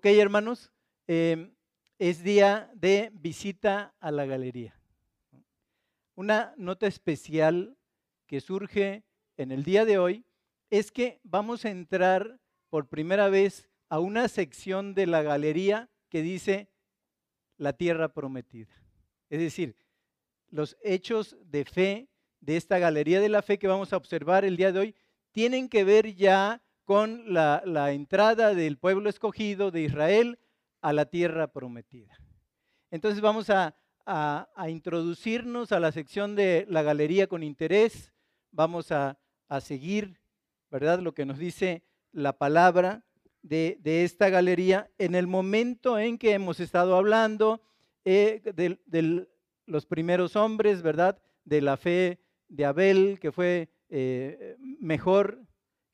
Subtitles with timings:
[0.00, 0.72] Ok, hermanos,
[1.06, 1.54] em,
[1.98, 4.74] es día de visita a la galería.
[6.14, 7.76] Una nota especial
[8.26, 9.04] que surge
[9.36, 10.24] en el día de hoy
[10.70, 16.22] es que vamos a entrar por primera vez a una sección de la galería que
[16.22, 16.70] dice
[17.58, 18.72] la tierra prometida.
[19.28, 19.76] Es decir,
[20.48, 22.08] los hechos de fe
[22.40, 24.94] de esta galería de la fe que vamos a observar el día de hoy
[25.30, 30.40] tienen que ver ya con la, entrada del pueblo escogido de Israel
[30.80, 32.18] a la tierra prometida.
[32.90, 33.76] Entonces vamos a,
[34.68, 38.12] introducirnos a la sección de la galería con interés,
[38.50, 39.16] vamos a,
[39.60, 40.20] seguir,
[40.68, 40.98] ¿verdad?
[40.98, 43.04] Lo que nos dice la palabra
[43.40, 47.62] de, esta galería en el momento en que hemos estado hablando
[48.04, 49.28] eh, de,
[49.64, 51.22] los primeros hombres, ¿verdad?
[51.44, 55.46] De la fe de Abel, que fue eh, mejor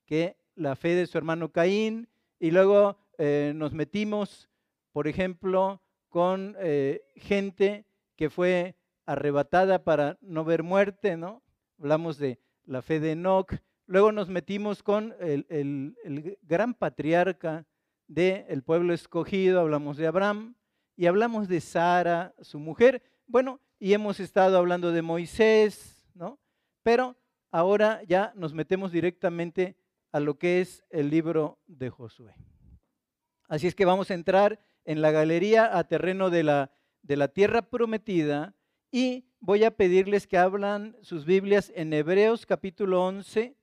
[0.07, 4.49] que la fe de su hermano Caín, y luego eh, nos metimos,
[4.91, 11.43] por ejemplo, con eh, gente que fue arrebatada para no ver muerte, ¿no?
[11.79, 13.53] Hablamos de la fe de Enoch.
[13.85, 15.95] Luego nos metimos con el,
[16.41, 17.65] gran patriarca
[18.07, 20.55] del pueblo escogido, hablamos de Abraham,
[20.95, 23.01] y hablamos de Sara, su mujer.
[23.27, 26.39] Bueno, y hemos estado hablando de Moisés, ¿no?
[26.83, 27.15] Pero
[27.51, 29.77] ahora ya nos metemos directamente
[30.11, 32.35] a lo que es el libro de Josué.
[33.47, 37.27] Así es que vamos a entrar en la galería a terreno de la, de la
[37.27, 38.55] tierra prometida
[38.91, 43.55] y voy a pedirles que hablan sus Biblias en Hebreos capítulo 11,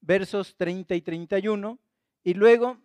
[0.00, 1.78] versos 30 y 31,
[2.22, 2.78] y luego,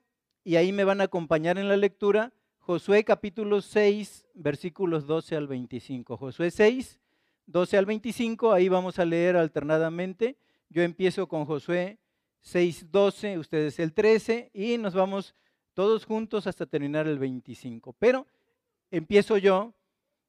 [0.44, 5.47] y ahí me van a acompañar en la lectura, Josué capítulo 6, versículos 12 al
[5.47, 6.17] 25.
[6.17, 7.00] Josué 6,
[7.47, 10.38] 12 al 25, ahí vamos a leer alternadamente.
[10.70, 11.97] Yo empiezo con Josué
[12.44, 15.36] 6.12, ustedes el 13 y nos vamos
[15.73, 17.94] todos juntos hasta terminar el 25.
[17.94, 18.27] Pero
[18.92, 19.73] empiezo yo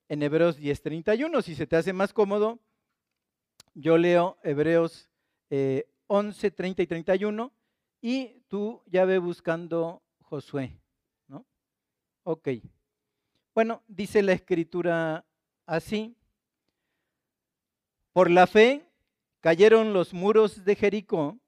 [0.08, 1.42] en Hebreos 10.31.
[1.42, 2.58] Si se te hace más cómodo,
[3.74, 5.08] yo leo Hebreos
[6.06, 7.52] 11, 30 y 31
[8.00, 10.78] y tú ya ve buscando Josué.
[11.28, 11.44] ¿no?
[12.24, 12.48] Ok.
[13.54, 15.24] Bueno, dice la escritura
[15.66, 16.16] así.
[18.12, 18.84] Por la fe
[19.40, 21.38] cayeron los muros de Jericó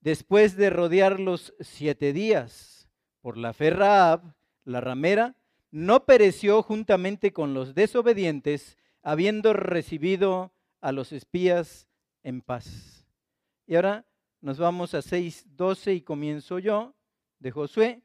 [0.00, 2.88] después de rodearlos siete días.
[3.20, 4.34] Por la fe Raab,
[4.64, 5.36] la ramera,
[5.70, 11.86] no pereció juntamente con los desobedientes, habiendo recibido a los espías
[12.22, 13.06] en paz.
[13.66, 14.06] Y ahora
[14.40, 16.94] nos vamos a 6.12 y comienzo yo
[17.38, 18.02] de Josué.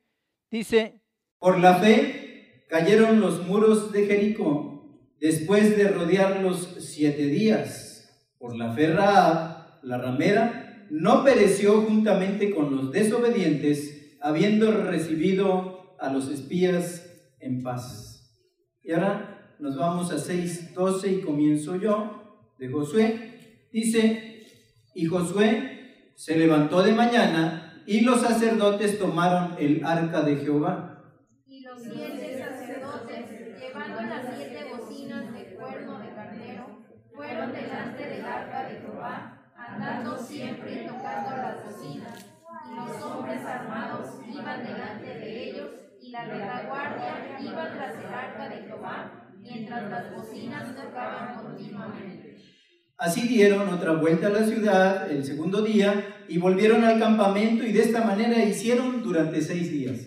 [0.52, 1.02] Dice,
[1.40, 4.76] por la fe cayeron los muros de Jericó
[5.20, 8.32] después de rodearlos siete días.
[8.38, 16.12] Por la fe Raab, la ramera, no pereció juntamente con los desobedientes, habiendo recibido a
[16.12, 17.06] los espías
[17.40, 18.36] en paz.
[18.84, 23.68] Y ahora nos vamos a 6.12 y comienzo yo de Josué.
[23.72, 24.46] Dice,
[24.94, 31.04] y Josué se levantó de mañana y los sacerdotes tomaron el arca de Jehová.
[31.48, 33.26] Y los siete sacerdotes,
[34.38, 36.82] siete bocinas de cuerno de carnero,
[37.14, 42.26] fueron delante del arca de Jehová andando siempre tocando las bocinas,
[42.70, 45.70] y los hombres armados iban delante de ellos,
[46.02, 52.38] y la retaguardia iba tras el arca de Jehová, mientras las bocinas tocaban continuamente.
[52.98, 57.74] Así dieron otra vuelta a la ciudad el segundo día y volvieron al campamento y
[57.74, 60.00] de esta manera hicieron durante seis días.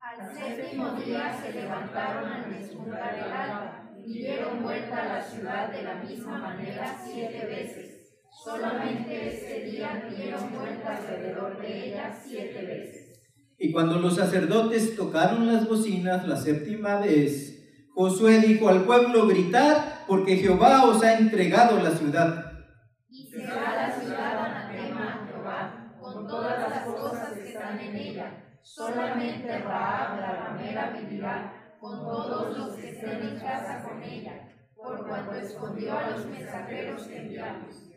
[0.00, 5.72] Al séptimo día se levantaron al despuntar el alba y dieron vuelta a la ciudad
[5.72, 7.93] de la misma manera siete veces
[8.42, 13.22] Solamente ese día dieron vuelta alrededor de ella siete veces.
[13.56, 20.02] Y cuando los sacerdotes tocaron las bocinas la séptima vez, Josué dijo al pueblo, gritad,
[20.08, 22.52] porque Jehová os ha entregado la ciudad.
[23.08, 28.58] Y será la ciudad anatema a Jehová, con todas las cosas que están en ella.
[28.62, 35.06] Solamente Raab, la ramera, vivirá, con todos los que estén en casa con ella, por
[35.06, 37.93] cuanto escondió a los mensajeros que enviamos.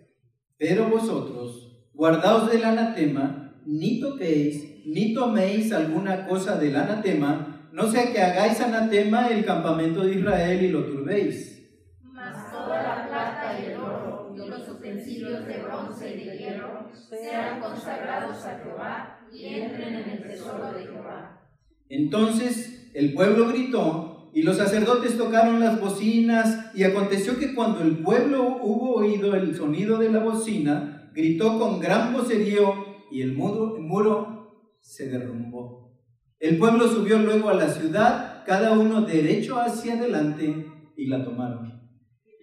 [0.57, 8.12] Pero vosotros, guardaos del anatema, ni toquéis, ni toméis alguna cosa del anatema, no sea
[8.12, 11.69] que hagáis anatema el campamento de Israel y lo turbéis.
[12.01, 16.89] Mas toda la plata y el oro y los utensilios de bronce y de hierro
[17.07, 21.42] sean consagrados a Jehová y entren en el tesoro de Jehová.
[21.89, 28.00] Entonces el pueblo gritó y los sacerdotes tocaron las bocinas, y aconteció que cuando el
[28.00, 34.77] pueblo hubo oído el sonido de la bocina, gritó con gran vocerío, y el muro,
[34.79, 35.97] se derrumbó.
[36.39, 40.65] El pueblo subió luego a la ciudad, cada uno derecho hacia adelante,
[40.95, 41.81] y la tomaron.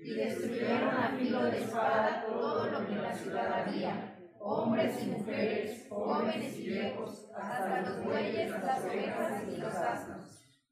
[0.03, 5.11] Y destruyeron a filo de espada todo lo que en la ciudad había, hombres y
[5.11, 10.24] mujeres, jóvenes y viejos, hasta los bueyes, las ovejas y los asnos.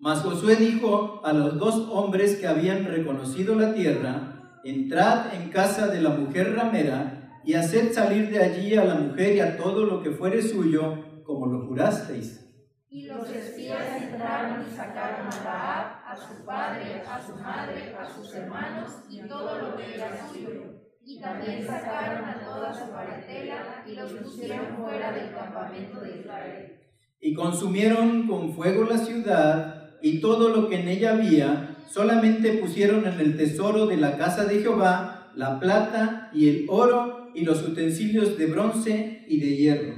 [0.02, 5.86] Mas Josué dijo a los dos hombres que habían reconocido la tierra, entrad en casa
[5.86, 9.86] de la mujer ramera y haced salir de allí a la mujer y a todo
[9.86, 12.52] lo que fuere suyo, como lo jurasteis.
[12.88, 18.10] Y los espías entraron y sacaron a Raab, a su padre, a su madre, a
[18.10, 20.82] sus hermanos y todo lo que era suyo.
[21.04, 26.80] Y también sacaron a toda su parentela y los pusieron fuera del campamento de Israel.
[27.20, 33.06] Y consumieron con fuego la ciudad y todo lo que en ella había, solamente pusieron
[33.06, 37.62] en el tesoro de la casa de Jehová la plata y el oro y los
[37.62, 39.94] utensilios de bronce y de hierro.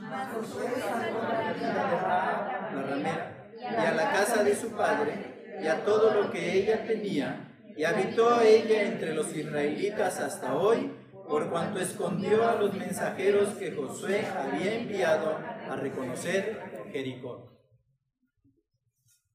[0.00, 0.30] La
[2.82, 7.52] ramera, y a la casa de su padre, y a todo lo que ella tenía,
[7.76, 10.90] y habitó ella entre los israelitas hasta hoy,
[11.28, 15.36] por cuanto escondió a los mensajeros que Josué había enviado
[15.68, 16.58] a reconocer
[16.92, 17.55] Jericó.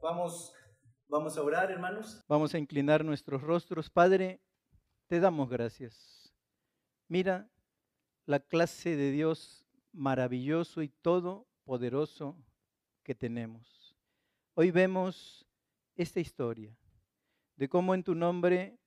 [0.02, 0.52] Vamos,
[1.08, 2.24] vamos a orar, hermanos.
[2.28, 3.88] Vamos a inclinar nuestros rostros.
[3.88, 4.42] Padre,
[5.06, 6.34] te damos gracias.
[7.08, 7.48] Mira
[8.26, 9.64] la clase de Dios
[9.94, 12.36] maravilloso y todopoderoso
[13.04, 13.96] que tenemos.
[14.56, 15.46] Hoy vemos
[15.96, 16.76] esta historia
[17.56, 18.80] de cómo en tu nombre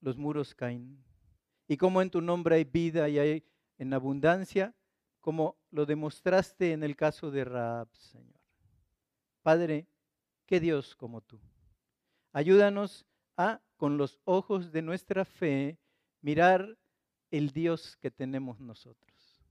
[0.00, 1.02] los muros caen
[1.66, 3.44] y cómo en tu nombre hay vida y hay
[3.78, 4.72] en abundancia,
[5.20, 8.40] como lo demostraste en el caso de Raab, Señor.
[9.42, 9.89] Padre,
[10.50, 11.40] qué Dios como tú.
[12.32, 13.06] Ayúdanos
[13.36, 15.78] a, con los ojos de nuestra fe,
[16.22, 16.76] mirar
[17.30, 19.44] el Dios que tenemos nosotros.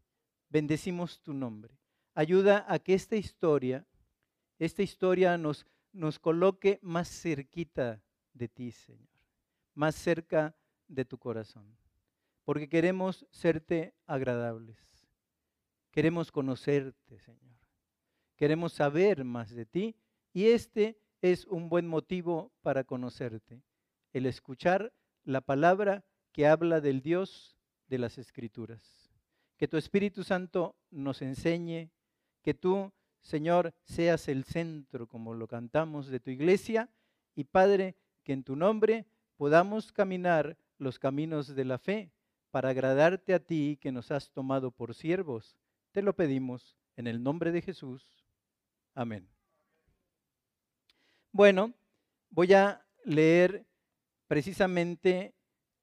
[0.49, 1.79] Bendecimos tu nombre.
[2.15, 3.87] Ayuda a que esta historia,
[4.57, 8.03] esta historia nos, nos coloque más cerquita
[8.33, 9.07] de ti, Señor,
[9.75, 10.53] más cerca
[10.89, 11.77] de tu corazón,
[12.43, 14.77] porque queremos serte agradables,
[15.91, 17.57] queremos conocerte, Señor,
[18.35, 19.95] queremos saber más de ti
[20.33, 23.61] y este es un buen motivo para conocerte,
[24.13, 24.93] el escuchar
[25.23, 29.11] la palabra que habla del Dios de las Escrituras.
[29.57, 31.89] Que tu Espíritu Santo nos enseñe,
[32.41, 36.89] que tú, Señor, seas el centro, como lo cantamos, de tu iglesia.
[37.35, 39.05] Y Padre, que en tu nombre
[39.35, 42.11] podamos caminar los caminos de la fe
[42.51, 45.57] para agradarte a ti que nos has tomado por siervos.
[45.91, 48.25] Te lo pedimos en el nombre de Jesús.
[48.95, 49.38] Amén.
[51.31, 51.73] Bueno,
[52.31, 53.67] voy a leer
[54.27, 55.35] precisamente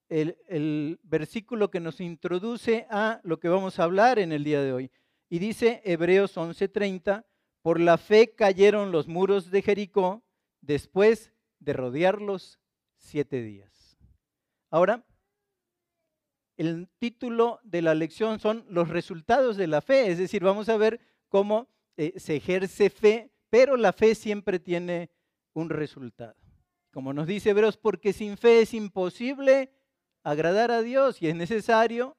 [0.09, 4.73] el, versículo que nos introduce a lo que vamos a hablar en el día de
[4.73, 4.91] hoy.
[5.29, 7.25] Y dice Hebreos 11:30,
[7.63, 10.25] por la fe cayeron los muros de Jericó
[10.61, 12.59] después de rodearlos
[12.97, 13.97] siete días.
[14.71, 15.07] Ahora,
[16.57, 20.77] el título de la lección son los resultados de la fe, es decir, vamos a
[20.77, 25.11] ver cómo eh, se ejerce fe, pero la fe siempre tiene
[25.57, 26.37] un resultado.
[26.93, 29.73] Como nos dice Hebreos, porque sin fe es imposible
[30.23, 32.17] agradar a Dios y es necesario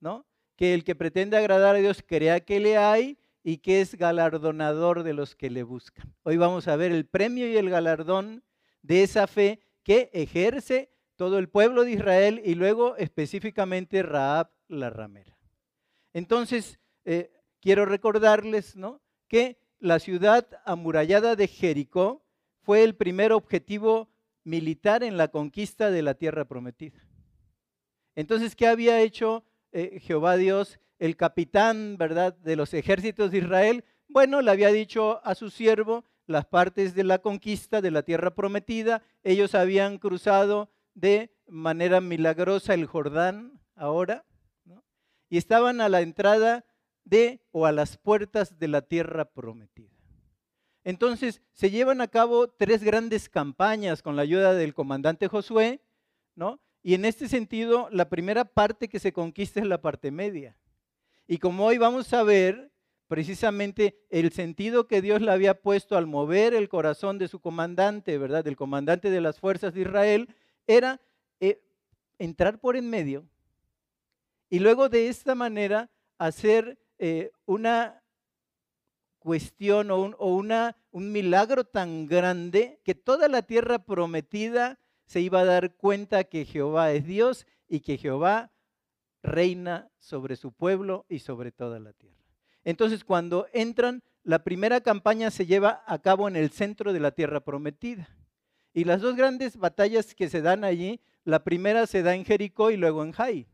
[0.00, 0.24] ¿no?
[0.54, 5.02] que el que pretende agradar a Dios crea que le hay y que es galardonador
[5.02, 6.14] de los que le buscan.
[6.22, 8.44] Hoy vamos a ver el premio y el galardón
[8.82, 14.90] de esa fe que ejerce todo el pueblo de Israel y luego específicamente Raab la
[14.90, 15.36] ramera.
[16.12, 19.00] Entonces, eh, quiero recordarles ¿no?
[19.26, 22.25] que la ciudad amurallada de Jericó
[22.66, 24.08] fue el primer objetivo
[24.42, 26.98] militar en la conquista de la tierra prometida.
[28.16, 33.84] Entonces, ¿qué había hecho eh, Jehová Dios, el capitán, verdad, de los ejércitos de Israel?
[34.08, 38.34] Bueno, le había dicho a su siervo las partes de la conquista de la tierra
[38.34, 39.00] prometida.
[39.22, 44.24] Ellos habían cruzado de manera milagrosa el Jordán ahora
[45.28, 46.64] y estaban a la entrada
[47.04, 49.95] de o a las puertas de la tierra prometida.
[50.86, 55.80] Entonces se llevan a cabo tres grandes campañas con la ayuda del comandante Josué,
[56.36, 56.60] ¿no?
[56.80, 60.56] Y en este sentido, la primera parte que se conquista es la parte media.
[61.26, 62.70] Y como hoy vamos a ver,
[63.08, 68.16] precisamente el sentido que Dios le había puesto al mover el corazón de su comandante,
[68.16, 68.44] ¿verdad?
[68.44, 70.28] Del comandante de las fuerzas de Israel,
[70.68, 71.00] era
[71.40, 71.60] eh,
[72.20, 73.26] entrar por en medio
[74.48, 78.04] y luego de esta manera hacer eh, una
[79.26, 85.20] cuestión o, un, o una, un milagro tan grande que toda la tierra prometida se
[85.20, 88.52] iba a dar cuenta que Jehová es Dios y que Jehová
[89.24, 92.22] reina sobre su pueblo y sobre toda la tierra.
[92.62, 97.10] Entonces, cuando entran, la primera campaña se lleva a cabo en el centro de la
[97.10, 98.08] tierra prometida.
[98.72, 102.70] Y las dos grandes batallas que se dan allí, la primera se da en Jericó
[102.70, 103.48] y luego en Jai.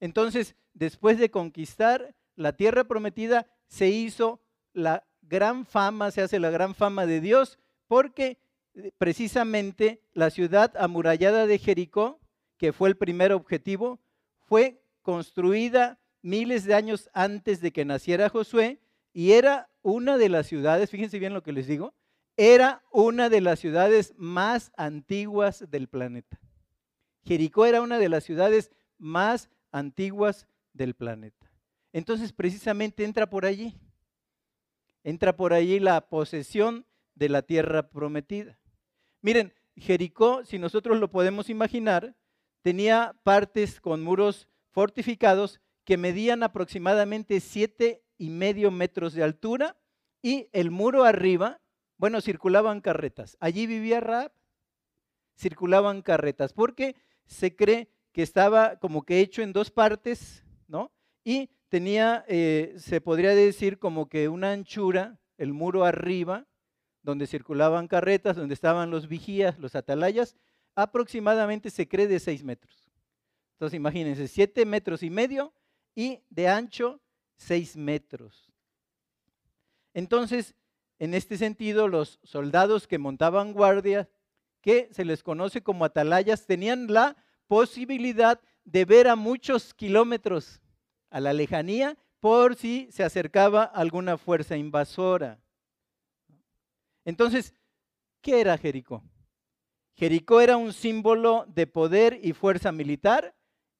[0.00, 4.40] Entonces, después de conquistar la tierra prometida, se hizo
[4.72, 8.38] la gran fama, se hace la gran fama de Dios, porque
[8.74, 12.18] eh, precisamente la ciudad amurallada de Jericó,
[12.56, 14.00] que fue el primer objetivo,
[14.46, 18.80] fue construida miles de años antes de que naciera Josué
[19.12, 21.92] y era una de las ciudades, fíjense bien lo que les digo,
[22.38, 26.40] era una de las ciudades más antiguas del planeta.
[27.22, 31.49] Jericó era una de las ciudades más antiguas del planeta.
[31.92, 33.74] Entonces precisamente entra por allí.
[35.02, 38.58] Entra por allí la posesión de la tierra prometida.
[39.22, 42.16] Miren, Jericó, si nosotros lo podemos imaginar,
[42.62, 49.76] tenía partes con muros fortificados que medían aproximadamente siete y medio metros de altura
[50.22, 51.60] y el muro arriba
[52.00, 53.36] bueno, circulaban carretas.
[53.40, 54.32] Allí vivía Raab.
[55.36, 60.90] Circulaban carretas porque se cree que estaba como que hecho en dos partes, ¿no?
[61.24, 66.46] Y tenía, eh, se podría decir como que una anchura, el muro arriba,
[67.02, 70.36] donde circulaban carretas, donde estaban los vigías, los atalayas,
[70.74, 72.90] aproximadamente se cree de seis metros.
[73.52, 75.54] Entonces imagínense, siete metros y medio
[75.94, 77.00] y de ancho
[77.36, 78.50] seis metros.
[79.94, 80.54] Entonces,
[80.98, 84.08] en este sentido, los soldados que montaban guardia,
[84.60, 90.60] que se les conoce como atalayas, tenían la posibilidad de ver a muchos kilómetros
[91.10, 95.40] a la lejanía por si se acercaba alguna fuerza invasora.
[97.04, 97.54] Entonces,
[98.20, 99.02] ¿qué era Jericó?
[99.94, 103.34] Jericó era un símbolo de poder y fuerza militar.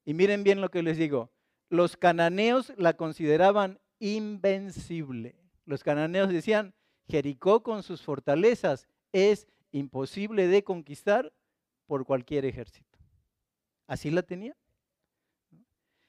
[0.05, 1.31] Y miren bien lo que les digo.
[1.69, 5.37] Los cananeos la consideraban invencible.
[5.65, 6.75] Los cananeos decían,
[7.09, 11.33] Jericó con sus fortalezas es imposible de conquistar
[11.87, 12.99] por cualquier ejército.
[13.87, 14.57] Así la tenía.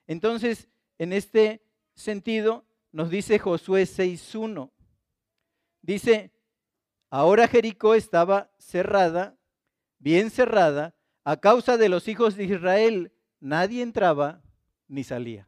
[0.08, 0.68] Entonces,
[1.02, 1.64] en este
[1.96, 4.70] sentido, nos dice Josué 6.1.
[5.82, 6.32] Dice,
[7.10, 9.36] ahora Jericó estaba cerrada,
[9.98, 10.94] bien cerrada,
[11.24, 13.12] a causa de los hijos de Israel.
[13.40, 14.44] Nadie entraba
[14.88, 15.48] ni salía.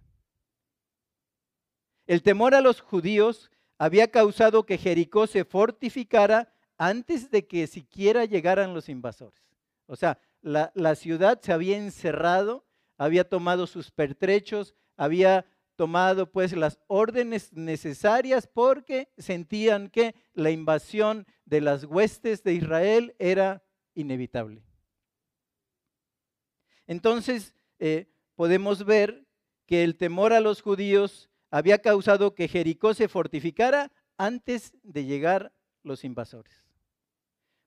[2.08, 8.26] El temor a los judíos había causado que Jericó se fortificara antes de que siquiera
[8.26, 9.44] llegaran los invasores.
[9.86, 12.66] O sea, la, ciudad se había encerrado,
[12.98, 15.46] había tomado sus pertrechos, había
[15.76, 23.16] tomado pues las órdenes necesarias porque sentían que la invasión de las huestes de Israel
[23.20, 23.64] era
[23.96, 24.64] inevitable.
[26.86, 29.26] Entonces eh, podemos ver
[29.66, 35.54] que el temor a los judíos había causado que Jericó se fortificara antes de llegar
[35.84, 36.64] los invasores.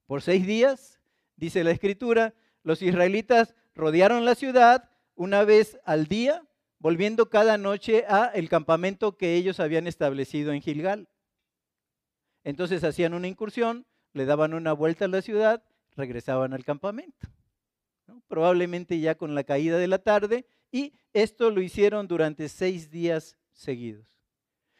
[0.05, 0.99] Por seis días,
[1.35, 6.43] dice la escritura, los israelitas rodearon la ciudad una vez al día,
[6.79, 11.09] volviendo cada noche a el campamento que ellos habían establecido en Gilgal.
[12.43, 15.63] Entonces hacían una incursión, le daban una vuelta a la ciudad,
[15.95, 17.27] regresaban al campamento.
[18.27, 23.37] Probablemente ya con la caída de la tarde, y esto lo hicieron durante seis días
[23.51, 24.21] seguidos.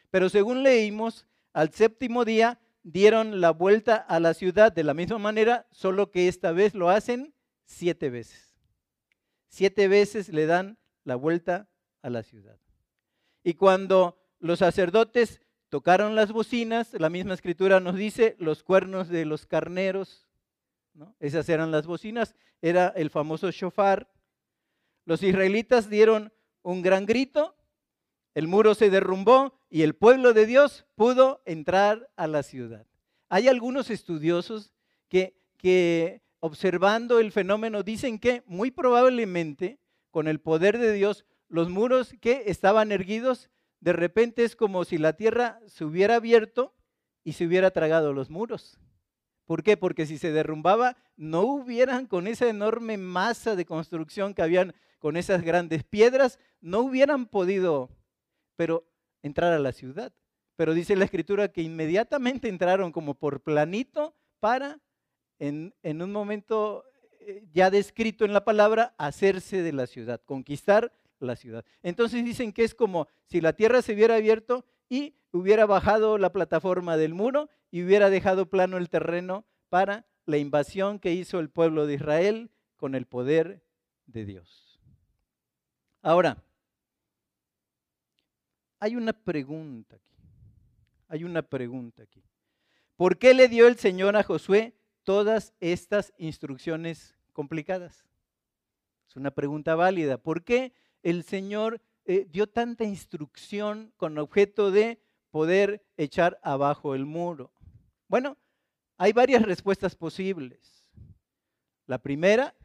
[0.10, 5.18] Pero según leímos, al séptimo día dieron la vuelta a la ciudad de la misma
[5.18, 7.34] manera, solo que esta vez lo hacen
[7.66, 8.56] siete veces.
[9.50, 11.68] Siete veces le dan la vuelta
[12.02, 12.58] a la ciudad.
[13.44, 19.26] Y cuando los sacerdotes tocaron las bocinas, la misma escritura nos dice los cuernos de
[19.26, 20.28] los carneros,
[21.20, 24.10] esas eran las bocinas, era el famoso shofar.
[25.06, 27.58] Los israelitas dieron un gran grito
[28.38, 32.86] el muro se derrumbó y el pueblo de Dios pudo entrar a la ciudad.
[33.30, 34.76] Hay algunos estudiosos
[35.10, 39.80] que, que observando el fenómeno dicen que muy probablemente
[40.12, 43.50] con el poder de Dios los muros que estaban erguidos
[43.80, 46.74] de repente es como si la tierra se hubiera abierto
[47.24, 48.80] y se hubiera tragado los muros.
[49.46, 49.78] ¿Por qué?
[49.78, 55.16] Porque si se derrumbaba, no hubieran con esa enorme masa de construcción que habían con
[55.16, 57.90] esas grandes piedras, no hubieran podido
[58.56, 58.90] pero
[59.22, 60.12] entrar a la ciudad.
[60.56, 64.80] Pero dice la escritura que inmediatamente entraron como por planito para,
[65.38, 66.84] en, en un momento
[67.20, 71.66] eh, ya descrito en la palabra, hacerse de la ciudad, conquistar la ciudad.
[71.84, 76.32] Entonces dicen que es como si la tierra se hubiera abierto y hubiera bajado la
[76.32, 81.50] plataforma del muro y hubiera dejado plano el terreno para la invasión que hizo el
[81.50, 83.64] pueblo de Israel con el poder
[84.06, 84.80] de Dios.
[86.02, 86.44] Ahora,
[88.80, 90.16] hay una pregunta aquí.
[91.08, 92.24] Hay una pregunta aquí.
[92.96, 98.06] ¿Por qué le dio el Señor a Josué todas estas instrucciones complicadas?
[99.08, 100.18] Es una pregunta válida.
[100.18, 100.74] ¿Por qué
[101.10, 105.00] el Señor eh, dio tanta instrucción con objeto de
[105.32, 107.54] poder echar abajo el muro?
[108.10, 108.38] Bueno,
[108.98, 110.86] hay varias respuestas posibles.
[111.86, 112.56] La primera,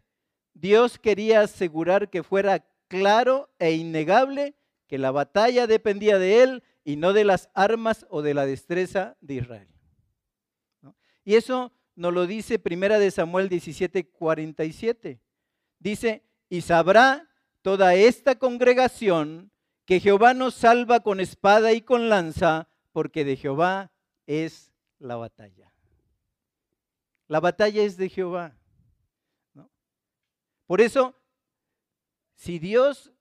[0.55, 4.57] Dios quería asegurar que fuera claro e innegable
[4.89, 9.17] que la batalla dependía de él y no de las armas o de la destreza
[9.21, 9.69] de Israel.
[11.25, 15.21] Y eso nos lo dice Primera de Samuel 17, 47.
[15.79, 17.29] Dice, y sabrá
[17.63, 19.51] toda esta congregación
[19.85, 23.91] que Jehová nos salva con espada y con lanza, porque de Jehová
[24.27, 25.73] es la batalla.
[27.29, 28.55] La batalla es de Jehová.
[30.67, 31.15] Por eso,
[32.35, 33.13] si Dios,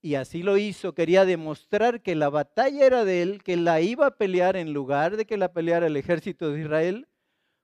[0.00, 4.06] y así lo hizo, quería demostrar que la batalla era de él, que la iba
[4.06, 7.08] a pelear en lugar de que la peleara el ejército de Israel,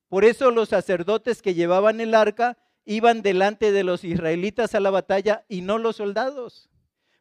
[0.08, 4.90] por eso los sacerdotes que llevaban el arca iban delante de los israelitas a la
[4.90, 6.68] batalla y no los soldados.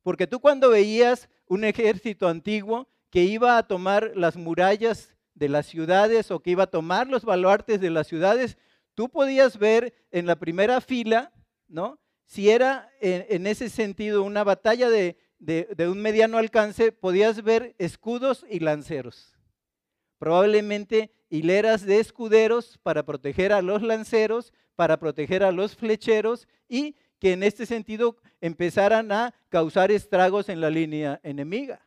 [0.02, 5.66] Porque tú cuando veías un ejército antiguo que iba a tomar las murallas de las
[5.66, 8.58] ciudades o que iba a tomar los baluartes de las ciudades,
[8.94, 11.32] tú podías ver en la primera fila,
[11.68, 12.00] ¿no?
[12.26, 18.46] Si era en, ese sentido una batalla de, de un mediano alcance, podías ver escudos
[18.50, 19.38] y lanceros.
[20.18, 26.96] Probablemente hileras de escuderos para proteger a los lanceros, para proteger a los flecheros y
[27.18, 31.82] que en este sentido empezaran a causar estragos en la línea enemiga.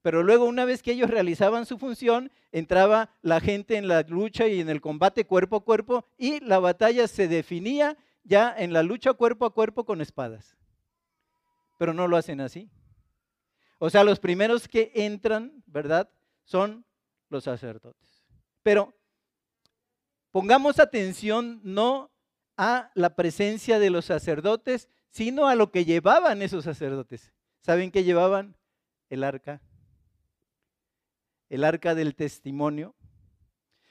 [0.00, 4.48] Pero luego, una vez que ellos realizaban su función, entraba la gente en la lucha
[4.48, 8.82] y en el combate cuerpo a cuerpo y la batalla se definía ya en la
[8.82, 10.56] lucha cuerpo a cuerpo con espadas.
[11.76, 12.70] Pero no lo hacen así.
[13.78, 16.08] O sea, los primeros que entran, ¿verdad?
[16.44, 16.86] Son
[17.28, 18.13] los sacerdotes.
[18.64, 18.92] Pero
[20.32, 22.10] pongamos atención no
[22.56, 27.32] a la presencia de los sacerdotes, sino a lo que llevaban esos sacerdotes.
[27.60, 28.56] ¿Saben qué llevaban?
[29.08, 29.62] El arca
[31.54, 32.96] el arca del testimonio.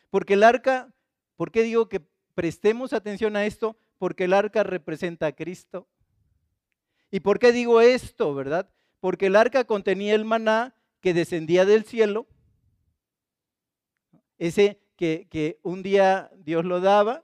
[0.09, 0.93] Porque el arca,
[1.38, 2.01] ¿por qué digo que
[2.36, 3.77] prestemos atención a esto?
[3.97, 5.88] Porque el arca representa a Cristo.
[7.09, 8.69] ¿Y por qué digo esto, verdad?
[8.99, 12.27] Porque el arca contenía el maná que descendía del cielo,
[14.47, 17.23] ese que, que un día Dios lo daba,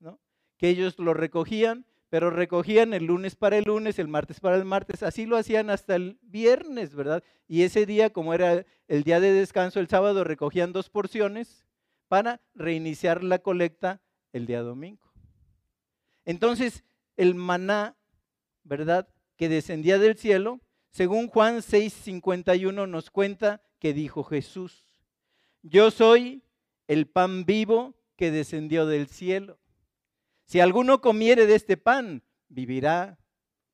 [0.00, 0.20] ¿no?
[0.58, 4.66] que ellos lo recogían, pero recogían el lunes para el lunes, el martes para el
[4.66, 7.24] martes, así lo hacían hasta el viernes, ¿verdad?
[7.48, 11.66] Y ese día, como era el día de descanso, el sábado recogían dos porciones
[12.08, 14.02] para reiniciar la colecta
[14.34, 15.10] el día domingo.
[16.26, 16.84] Entonces,
[17.16, 17.96] el maná,
[18.62, 19.08] ¿verdad?
[19.36, 20.60] Que descendía del cielo,
[20.90, 24.91] según Juan 6:51 nos cuenta que dijo Jesús,
[25.62, 26.42] yo soy
[26.88, 29.58] el pan vivo que descendió del cielo.
[30.44, 33.18] Si alguno comiere de este pan, vivirá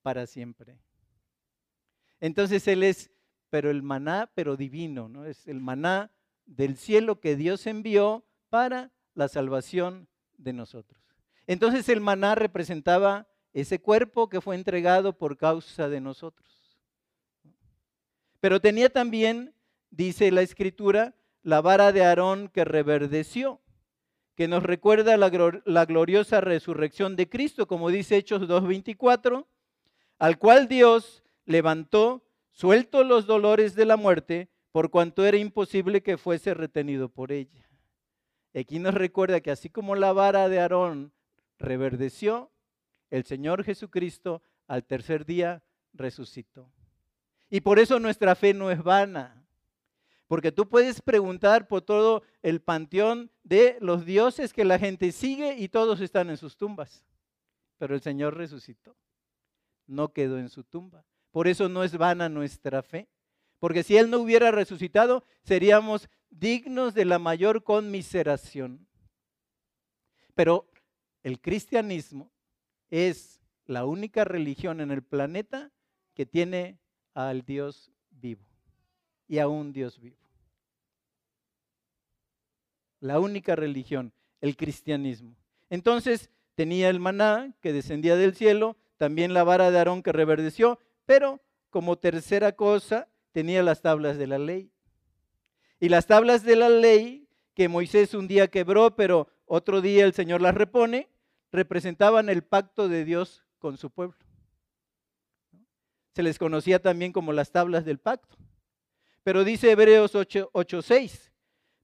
[0.02, 0.78] para siempre.
[2.20, 3.10] Entonces Él es,
[3.50, 5.24] pero el maná, pero divino, ¿no?
[5.24, 6.12] Es el maná
[6.46, 11.00] del cielo que Dios envió para la salvación de nosotros.
[11.46, 16.48] Entonces el maná representaba ese cuerpo que fue entregado por causa de nosotros.
[18.40, 19.54] Pero tenía también,
[19.90, 23.60] dice la escritura, la vara de Aarón que reverdeció
[24.38, 29.46] que nos recuerda la, gloriosa resurrección de Cristo, como dice Hechos 2.24,
[30.20, 32.22] al cual Dios levantó,
[32.52, 37.68] suelto los dolores de la muerte, por cuanto era imposible que fuese retenido por ella.
[38.54, 41.12] Aquí nos recuerda que así como la vara de Aarón
[41.58, 42.52] reverdeció,
[43.10, 46.70] el Señor Jesucristo al tercer día resucitó.
[47.50, 49.44] Y por eso nuestra fe no es vana.
[50.28, 55.56] Porque tú puedes preguntar por todo el panteón de los dioses que la gente sigue
[55.56, 57.02] y todos están en sus tumbas.
[57.78, 58.94] Pero el Señor resucitó.
[59.86, 61.06] No quedó en su tumba.
[61.30, 63.08] Por eso no es vana nuestra fe.
[63.58, 68.86] Porque si Él no hubiera resucitado, seríamos dignos de la mayor conmiseración.
[70.34, 70.70] Pero
[71.22, 72.30] el cristianismo
[72.90, 75.72] es la única religión en el planeta
[76.14, 76.78] que tiene
[77.14, 77.90] al Dios
[79.28, 80.16] y a un Dios vivo.
[83.00, 85.36] La única religión, el cristianismo.
[85.70, 90.80] Entonces tenía el maná que descendía del cielo, también la vara de Aarón que reverdeció,
[91.06, 94.72] pero como tercera cosa tenía las tablas de la ley.
[95.78, 100.14] Y las tablas de la ley que Moisés un día quebró, pero otro día el
[100.14, 101.08] Señor las repone,
[101.52, 104.18] representaban el pacto de Dios con su pueblo.
[106.14, 108.36] Se les conocía también como las tablas del pacto.
[109.22, 111.30] Pero dice Hebreos 8:6,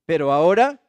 [0.07, 0.81] Pero ahora,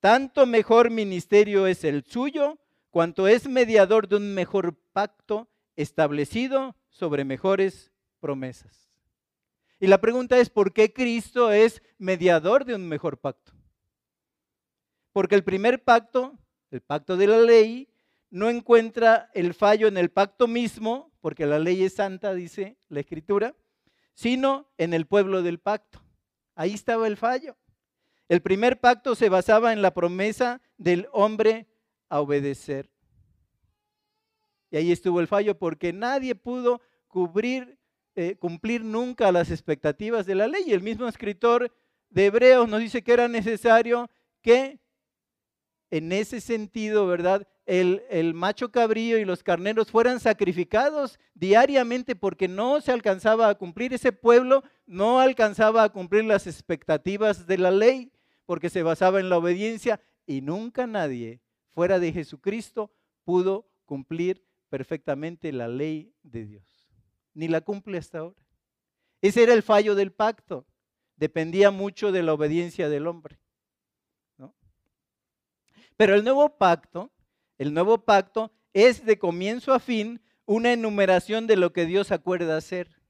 [0.00, 2.58] tanto mejor ministerio es el suyo,
[2.90, 8.90] cuanto es mediador de un mejor pacto establecido sobre mejores promesas.
[9.80, 13.52] Y la pregunta es, ¿por qué Cristo es mediador de un mejor pacto?
[15.12, 16.38] Porque el primer pacto,
[16.70, 17.88] el pacto de la ley,
[18.30, 23.00] no encuentra el fallo en el pacto mismo, porque la ley es santa, dice la
[23.00, 23.54] escritura,
[24.14, 26.02] sino en el pueblo del pacto.
[26.54, 27.56] Ahí estaba el fallo.
[28.28, 31.68] El primer pacto se basaba en la promesa del hombre
[32.08, 32.90] a obedecer.
[34.70, 37.78] Y ahí estuvo el fallo porque nadie pudo cubrir,
[38.14, 40.72] eh, cumplir nunca las expectativas de la ley.
[40.72, 41.74] El mismo escritor
[42.08, 44.80] de Hebreos nos dice que era necesario que
[45.90, 47.46] en ese sentido, ¿verdad?
[47.64, 53.92] El, macho cabrío y los carneros fueran sacrificados diariamente porque no se alcanzaba a cumplir,
[53.92, 58.12] ese pueblo no alcanzaba a cumplir las expectativas de la ley
[58.46, 61.40] porque se basaba en la obediencia y nunca nadie
[61.72, 62.90] fuera de Jesucristo
[63.24, 66.88] pudo cumplir perfectamente la ley de Dios.
[67.34, 68.44] Ni la cumple hasta ahora.
[69.20, 70.66] Ese era el fallo del pacto.
[71.16, 73.38] Dependía mucho de la obediencia del hombre.
[75.96, 77.12] Pero el nuevo pacto,
[77.62, 82.56] el nuevo pacto es de comienzo a fin una enumeración de lo que Dios acuerda
[82.56, 83.00] hacer.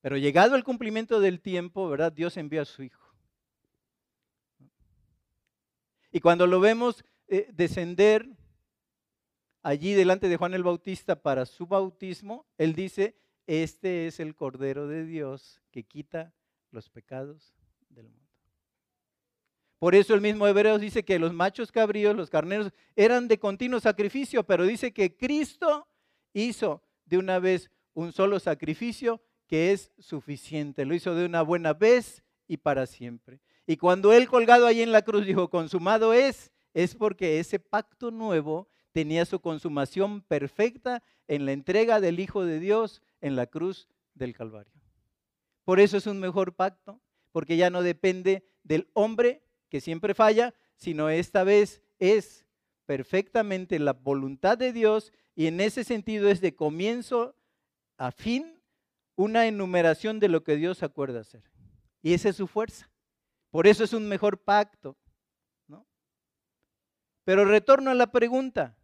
[0.00, 2.10] Pero llegado el cumplimiento del tiempo, ¿verdad?
[2.10, 3.14] Dios envió a su Hijo.
[6.10, 8.28] Y cuando lo vemos eh, descender
[9.62, 14.88] allí delante de Juan el Bautista para su bautismo, él dice, este es el Cordero
[14.88, 16.34] de Dios que quita
[16.72, 17.54] los pecados.
[19.82, 23.80] Por eso el mismo Hebreos dice que los machos cabríos, los carneros, eran de continuo
[23.80, 25.88] sacrificio, pero dice que Cristo
[26.32, 30.84] hizo de una vez un solo sacrificio que es suficiente.
[30.84, 33.40] Lo hizo de una buena vez y para siempre.
[33.66, 38.12] Y cuando él colgado ahí en la cruz dijo, consumado es, es porque ese pacto
[38.12, 43.88] nuevo tenía su consumación perfecta en la entrega del Hijo de Dios en la cruz
[44.14, 44.80] del Calvario.
[45.64, 47.00] Por eso es un mejor pacto,
[47.32, 52.44] porque ya no depende del hombre que siempre falla, sino esta vez es
[52.84, 57.34] perfectamente la voluntad de Dios y en ese sentido es de comienzo
[57.96, 58.60] a fin
[59.16, 61.50] una enumeración de lo que Dios acuerda hacer.
[62.02, 62.90] Y esa es su fuerza.
[63.50, 64.98] Por eso es un mejor pacto.
[65.66, 65.86] ¿no?
[67.24, 68.76] Pero retorno a la pregunta.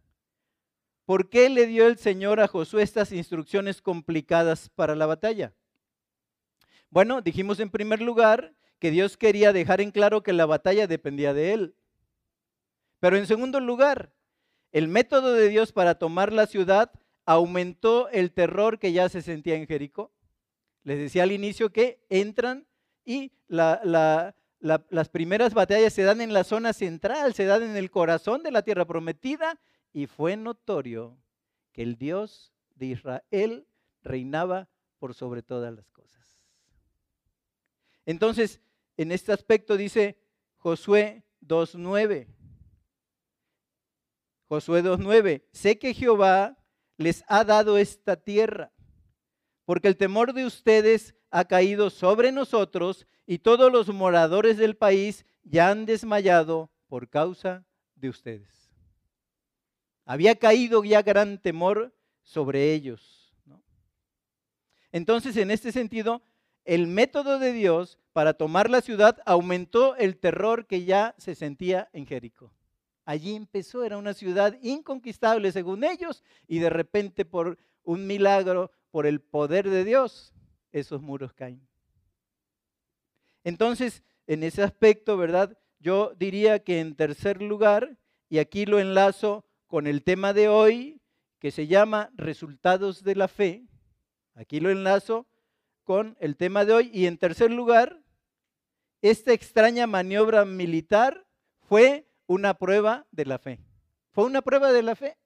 [1.05, 5.53] ¿Por qué le dio el Señor a Josué estas instrucciones complicadas para la batalla?
[6.89, 11.33] Bueno, dijimos en primer lugar que Dios quería dejar en claro que la batalla dependía
[11.33, 11.75] de él.
[12.99, 14.13] Pero en segundo lugar,
[14.71, 16.91] el método de Dios para tomar la ciudad
[17.25, 20.11] aumentó el terror que ya se sentía en Jericó.
[20.83, 22.67] Les decía al inicio que entran
[23.05, 28.43] y las primeras batallas se dan en la zona central, se dan en el corazón
[28.43, 29.59] de la tierra prometida
[29.93, 31.17] y fue notorio
[31.73, 33.67] que el Dios de Israel
[34.03, 36.39] reinaba por sobre todas las cosas.
[38.05, 38.61] Entonces,
[39.01, 40.17] en este aspecto dice
[40.57, 42.27] Josué 2.9.
[44.49, 46.57] Josué 2.9, sé que Jehová
[46.97, 48.73] les ha dado esta tierra,
[49.63, 55.25] porque el temor de ustedes ha caído sobre nosotros y todos los moradores del país
[55.43, 58.69] ya han desmayado por causa de ustedes.
[60.03, 63.33] Había caído ya gran temor sobre ellos.
[64.91, 66.21] Entonces, en este sentido,
[66.65, 71.89] el método de Dios para tomar la ciudad aumentó el terror que ya se sentía
[71.93, 72.51] en Jericó.
[73.05, 79.05] Allí empezó, era una ciudad inconquistable según ellos, y de repente por un milagro, por
[79.05, 80.33] el poder de Dios,
[80.73, 81.65] esos muros caen.
[83.45, 85.57] Entonces, en ese aspecto, ¿verdad?
[85.79, 91.01] Yo diría que en tercer lugar, y aquí lo enlazo con el tema de hoy
[91.39, 93.63] que se llama resultados de la fe.
[94.35, 95.25] Aquí lo enlazo
[95.85, 96.91] con el tema de hoy.
[96.93, 98.03] Y en tercer lugar,
[99.01, 101.25] esta extraña maniobra militar
[101.67, 103.59] fue una prueba de la fe.
[104.11, 105.17] Fue una prueba de la fe.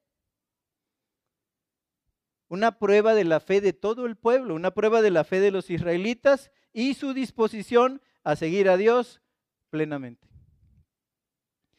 [2.48, 5.52] Una prueba de la fe de todo el pueblo, una prueba de la fe de
[5.52, 9.22] los israelitas y su disposición a seguir a Dios
[9.70, 10.28] plenamente.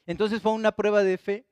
[0.07, 1.47] Entonces fue una prueba de fe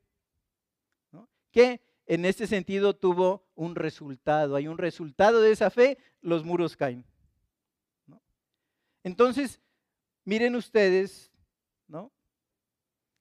[1.53, 4.57] que en este sentido tuvo un resultado.
[4.57, 7.05] Hay un resultado de esa fe, los muros caen.
[9.05, 9.61] Entonces,
[10.25, 11.31] miren ustedes,
[11.87, 12.13] ¿no?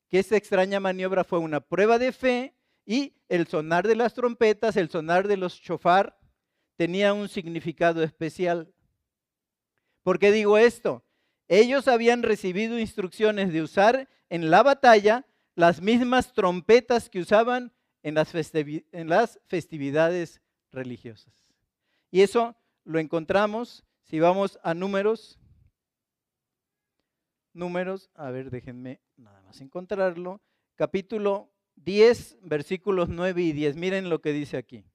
[0.09, 4.75] Que esta extraña maniobra fue una prueba de fe y el sonar de las trompetas,
[4.75, 6.19] el sonar de los chofar,
[6.75, 8.73] tenía un significado especial.
[10.03, 11.03] ¿Por qué digo esto?
[11.47, 17.71] Ellos habían recibido instrucciones de usar en la batalla las mismas trompetas que usaban
[18.03, 21.33] en las, en las festividades religiosas.
[22.09, 25.39] Y eso lo encontramos si vamos a números.
[27.53, 30.41] Números, a ver, déjenme nada más encontrarlo.
[30.75, 33.75] Capítulo 10, versículos 9 y 10.
[33.75, 34.85] Miren lo que dice aquí.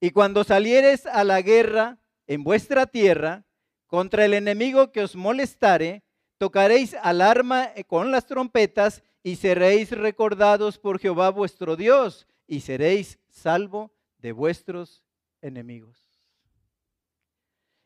[0.00, 3.44] Y cuando salieres a la guerra en vuestra tierra
[3.86, 6.04] contra el enemigo que os molestare,
[6.38, 13.92] tocaréis alarma con las trompetas y seréis recordados por Jehová vuestro Dios y seréis salvo
[14.18, 15.02] de vuestros
[15.40, 16.06] enemigos.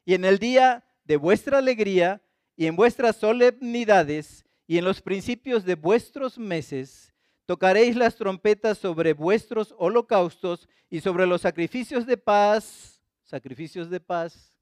[0.05, 2.21] Y en el día de vuestra alegría
[2.61, 7.15] y en vuestras solemnidades y en los principios de vuestros meses,
[7.47, 14.53] tocaréis las trompetas sobre vuestros holocaustos y sobre los sacrificios de paz, sacrificios de paz.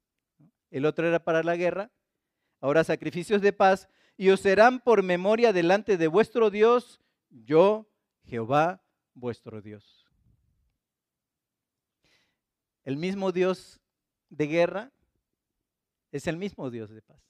[0.71, 1.91] El otro era para la guerra,
[2.61, 7.91] ahora sacrificios de paz, y os serán por memoria delante de vuestro Dios, yo,
[8.23, 8.81] Jehová,
[9.13, 10.07] vuestro Dios.
[12.85, 13.81] El mismo Dios
[14.31, 14.93] de guerra
[16.13, 17.28] es el mismo Dios de paz.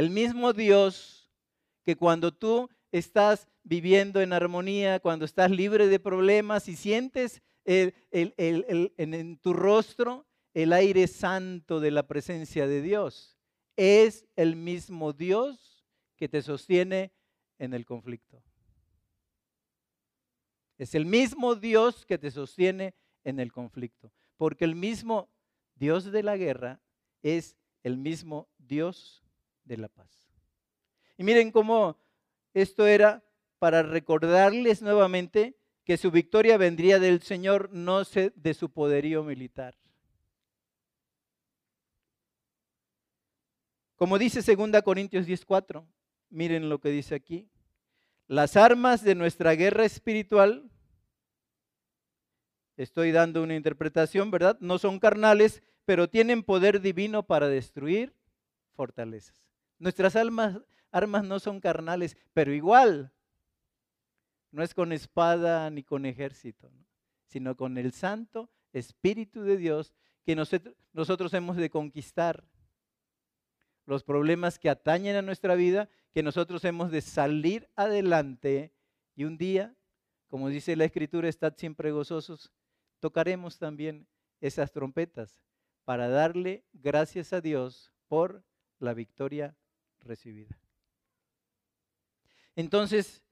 [0.00, 1.30] El mismo Dios
[1.82, 9.38] que cuando tú estás viviendo en armonía, cuando estás libre de problemas y sientes en
[9.42, 13.36] tu rostro el aire santo de la presencia de Dios,
[13.76, 15.84] es el mismo Dios
[16.16, 17.12] que te sostiene
[17.58, 18.42] en el conflicto.
[20.78, 24.10] Es el mismo Dios que te sostiene en el conflicto.
[24.38, 25.28] Porque el mismo
[25.74, 26.80] Dios de la guerra
[27.22, 29.26] es el mismo Dios
[29.64, 30.24] de la paz.
[31.16, 31.98] Y miren cómo
[32.54, 33.22] esto era
[33.58, 39.76] para recordarles nuevamente que su victoria vendría del Señor, no de su poderío militar.
[43.96, 45.86] Como dice 2 Corintios 10:4,
[46.30, 47.50] miren lo que dice aquí.
[48.28, 50.70] Las armas de nuestra guerra espiritual,
[52.76, 54.56] estoy dando una interpretación, ¿verdad?
[54.60, 58.14] No son carnales, pero tienen poder divino para destruir
[58.72, 59.49] fortalezas.
[59.80, 63.12] Nuestras armas no son carnales, pero igual,
[64.52, 66.70] no es con espada ni con ejército,
[67.26, 72.44] sino con el Santo Espíritu de Dios que nosotros hemos de conquistar.
[73.86, 78.74] Los problemas que atañen a nuestra vida, que nosotros hemos de salir adelante
[79.16, 79.74] y un día,
[80.28, 82.52] como dice la Escritura, estad siempre gozosos,
[83.00, 84.06] tocaremos también
[84.42, 85.40] esas trompetas
[85.86, 88.44] para darle gracias a Dios por
[88.78, 89.56] la victoria
[90.02, 90.58] recibida.
[92.56, 93.22] Entonces,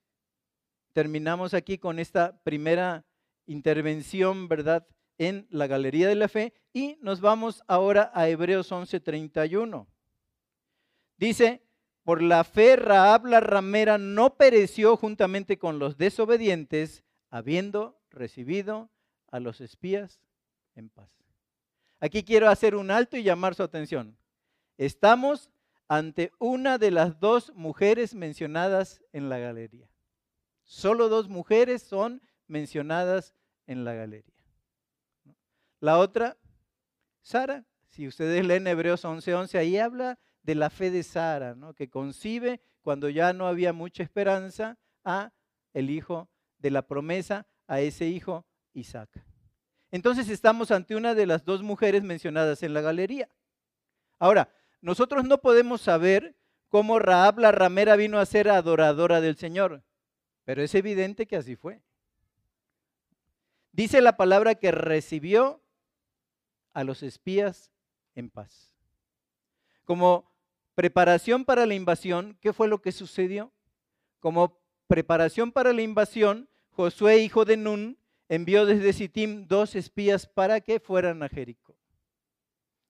[0.93, 3.05] terminamos aquí con esta primera
[3.47, 4.87] intervención, ¿verdad?
[5.19, 9.87] En la Galería de la Fe y nos vamos ahora a Hebreos 11:31.
[11.17, 11.63] Dice,
[12.05, 18.91] por la fe Raab la ramera no pereció juntamente con los desobedientes, habiendo recibido
[19.31, 20.23] a los espías
[20.75, 21.11] en paz.
[22.01, 24.17] Aquí quiero hacer un alto y llamar su atención.
[24.79, 25.51] Estamos
[25.89, 29.89] ante una de las dos mujeres mencionadas en la galería.
[30.65, 33.35] Solo dos mujeres son mencionadas
[33.67, 34.45] en la galería.
[35.81, 36.37] La otra,
[37.23, 41.75] Sara, si ustedes leen Hebreos 11:11, ahí habla de la fe de Sara, ¿no?
[41.75, 45.33] que concibe cuando ya no había mucha esperanza a
[45.73, 49.11] el hijo de la promesa, a ese hijo Isaac.
[49.91, 53.29] Entonces estamos ante una de las dos mujeres mencionadas en la galería.
[54.19, 56.37] Ahora, nosotros no podemos saber
[56.69, 59.83] cómo Raab la ramera vino a ser adoradora del Señor,
[60.45, 61.83] pero es evidente que así fue.
[63.73, 65.63] Dice la palabra que recibió
[66.73, 67.73] a los espías
[68.15, 68.75] en paz.
[69.85, 70.31] Como
[70.75, 73.53] preparación para la invasión, ¿qué fue lo que sucedió?
[74.21, 80.61] Como preparación para la invasión, Josué, hijo de Nun, envió desde Sittim dos espías para
[80.61, 81.77] que fueran a Jericó.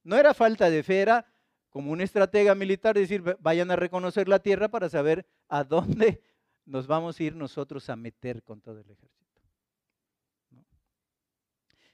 [0.03, 1.27] No era falta de fe, era
[1.71, 6.23] como un estratega militar, decir, vayan a reconocer la tierra para saber a dónde
[6.65, 9.43] nos vamos a ir nosotros a meter con todo el ejército.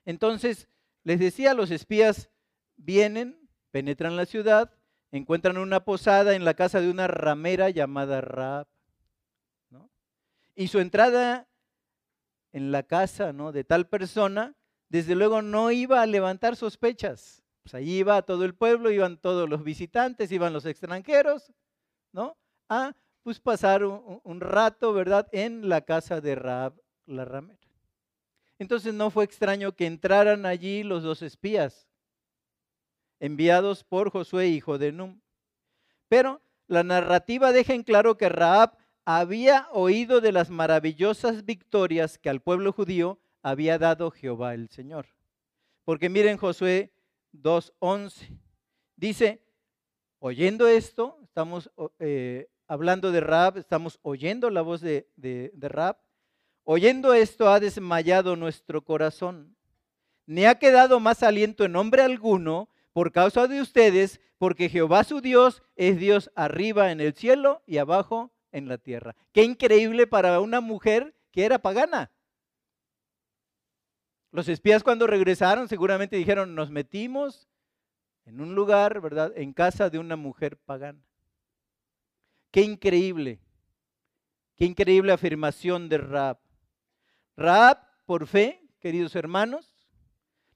[0.04, 0.68] Entonces,
[1.02, 2.30] les decía, los espías
[2.76, 4.74] vienen, penetran la ciudad,
[5.12, 8.66] encuentran una posada en la casa de una ramera llamada Raab.
[10.56, 11.48] Y su entrada
[12.52, 13.50] en la casa ¿no?
[13.50, 14.54] de tal persona,
[14.88, 17.43] desde luego no iba a levantar sospechas.
[17.64, 21.50] Pues allí iba todo el pueblo, iban todos los visitantes, iban los extranjeros,
[22.12, 22.36] ¿no?
[22.68, 27.58] A pues pasar un, rato, ¿verdad?, en la casa de Raab la ramera.
[28.58, 31.88] Entonces no fue extraño que entraran allí los dos espías,
[33.18, 35.22] enviados por Josué, hijo de Num.
[36.08, 42.28] Pero la narrativa deja en claro que Raab había oído de las maravillosas victorias que
[42.28, 45.06] al pueblo judío había dado Jehová el Señor.
[45.84, 46.93] Porque miren Josué
[47.42, 48.38] 2.11.
[48.96, 49.42] Dice,
[50.18, 55.98] oyendo esto, estamos eh, hablando de Raab, estamos oyendo la voz de, de, de Raab.
[56.64, 59.56] Oyendo esto ha desmayado nuestro corazón.
[60.26, 65.20] Ni ha quedado más aliento en hombre alguno por causa de ustedes, porque Jehová su
[65.20, 69.14] Dios es Dios arriba en el cielo y abajo en la tierra.
[69.32, 72.10] Qué increíble para una mujer que era pagana.
[74.34, 77.48] Los espías cuando regresaron seguramente dijeron, nos metimos
[78.24, 79.32] en un lugar, ¿verdad?
[79.36, 81.06] En casa de una mujer pagana.
[82.50, 83.38] Qué increíble,
[84.56, 86.40] qué increíble afirmación de Raab.
[87.36, 89.76] Raab, por fe, queridos hermanos,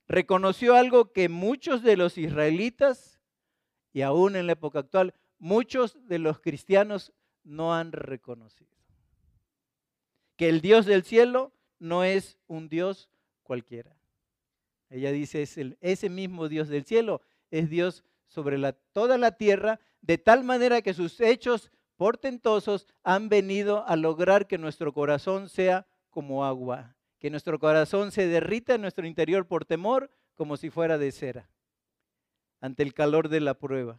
[0.08, 3.20] reconoció algo que muchos de los israelitas
[3.92, 7.12] y aún en la época actual, muchos de los cristianos
[7.44, 8.76] no han reconocido.
[10.34, 13.08] Que el Dios del cielo no es un Dios
[13.48, 13.96] cualquiera.
[14.90, 19.32] Ella dice, es el, ese mismo Dios del cielo, es Dios sobre la, toda la
[19.32, 25.48] tierra, de tal manera que sus hechos portentosos han venido a lograr que nuestro corazón
[25.48, 30.68] sea como agua, que nuestro corazón se derrita en nuestro interior por temor como si
[30.68, 31.50] fuera de cera,
[32.60, 33.98] ante el calor de la prueba.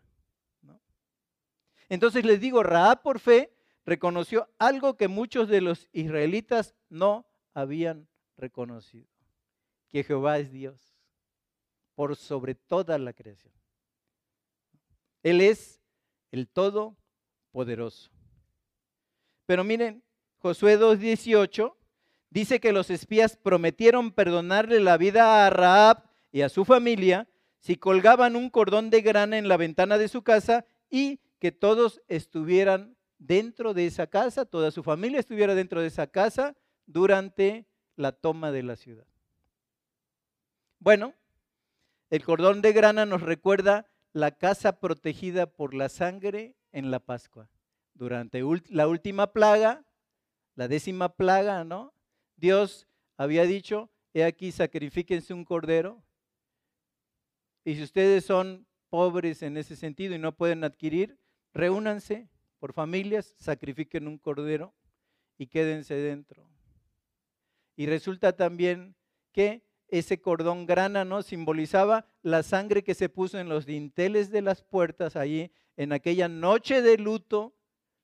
[1.89, 3.51] Entonces les digo, Raab por fe
[3.83, 8.07] reconoció algo que muchos de los israelitas no habían
[8.37, 9.07] reconocido,
[9.89, 10.95] que Jehová es Dios
[11.95, 13.53] por sobre toda la creación.
[15.23, 15.81] Él es
[16.31, 18.09] el Todopoderoso.
[19.45, 20.03] Pero miren,
[20.37, 21.73] Josué 2.18
[22.29, 27.27] dice que los espías prometieron perdonarle la vida a Raab y a su familia
[27.59, 32.01] si colgaban un cordón de grana en la ventana de su casa y que todos
[32.07, 38.13] estuvieran dentro de esa casa, toda su familia estuviera dentro de esa casa durante la
[38.13, 39.05] toma de la ciudad.
[40.79, 41.13] Bueno,
[42.09, 47.49] el cordón de grana nos recuerda la casa protegida por la sangre en la Pascua.
[47.93, 49.83] Durante la última plaga,
[50.55, 51.93] la décima plaga, ¿no?
[52.37, 52.87] Dios
[53.17, 56.01] había dicho, he aquí, sacrifíquense un cordero.
[57.65, 61.19] Y si ustedes son pobres en ese sentido y no pueden adquirir,
[61.53, 64.73] reúnanse por familias, sacrifiquen un cordero
[65.37, 66.49] y quédense dentro.
[67.75, 68.95] Y resulta también
[69.33, 71.05] que ese cordón grana.
[71.21, 76.27] Simbolizaba la sangre que se puso en los dinteles de las puertas allí en aquella
[76.27, 77.53] noche de luto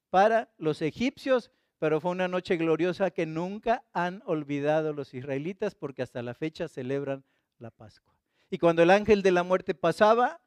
[0.09, 6.01] para los egipcios, pero fue una noche gloriosa que nunca han olvidado los israelitas porque
[6.01, 7.25] hasta la fecha celebran
[7.59, 8.13] la Pascua.
[8.49, 10.41] Y cuando el ángel de la muerte pasaba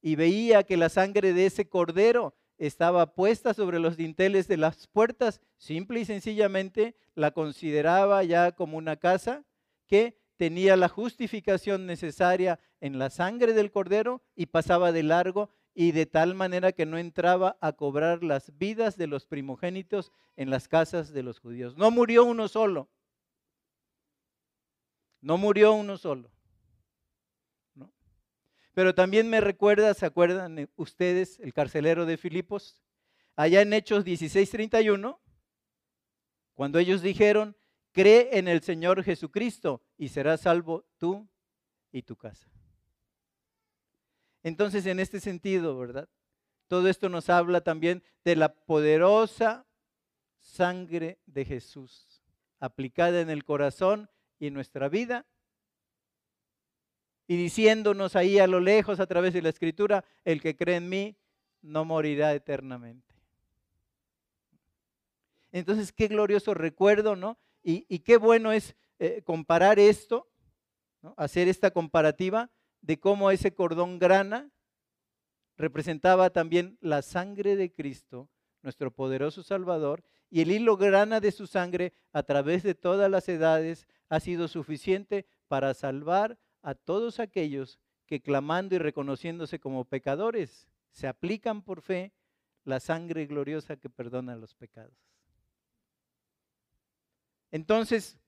[0.00, 4.86] y veía que la sangre de ese cordero estaba puesta sobre los dinteles de las
[4.88, 9.44] puertas, simple y sencillamente la consideraba ya como una casa
[9.86, 15.92] que tenía la justificación necesaria en la sangre del cordero y pasaba de largo y
[15.92, 20.68] de tal manera que no entraba a cobrar las vidas de los primogénitos en las
[20.68, 21.76] casas de los judíos.
[21.76, 22.88] No murió uno solo.
[25.20, 26.30] No murió uno solo.
[28.74, 32.80] Pero también me recuerda, ¿se acuerdan ustedes, el carcelero de Filipos?
[33.34, 35.18] Allá en Hechos 16:31,
[36.54, 37.56] cuando ellos dijeron,
[37.98, 41.28] cree en el Señor Jesucristo y serás salvo tú
[41.90, 42.48] y tu casa.
[44.44, 46.08] Entonces, en este sentido, ¿verdad?
[46.68, 49.66] Todo esto nos habla también de la poderosa
[50.38, 52.22] sangre de Jesús,
[52.60, 54.08] aplicada en el corazón
[54.38, 55.26] y en nuestra vida
[57.26, 60.88] y diciéndonos ahí a lo lejos a través de la escritura, el que cree en
[60.88, 61.16] mí
[61.62, 63.16] no morirá eternamente.
[65.50, 67.36] Entonces, qué glorioso recuerdo, ¿no?
[67.70, 70.26] Y, qué bueno es eh, comparar esto,
[71.18, 72.50] hacer esta comparativa
[72.80, 74.50] de cómo ese cordón grana
[75.58, 78.30] representaba también la sangre de Cristo,
[78.62, 83.28] nuestro poderoso Salvador, y el hilo grana de su sangre a través de todas las
[83.28, 90.66] edades ha sido suficiente para salvar a todos aquellos que clamando y reconociéndose como pecadores,
[90.90, 92.14] se aplican por fe
[92.64, 95.07] la sangre gloriosa que perdona los pecados.
[97.50, 98.18] Entonces,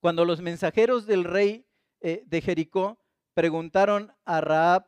[0.00, 1.66] cuando los mensajeros del rey
[2.00, 2.98] eh, de Jericó
[3.34, 4.86] preguntaron a Raab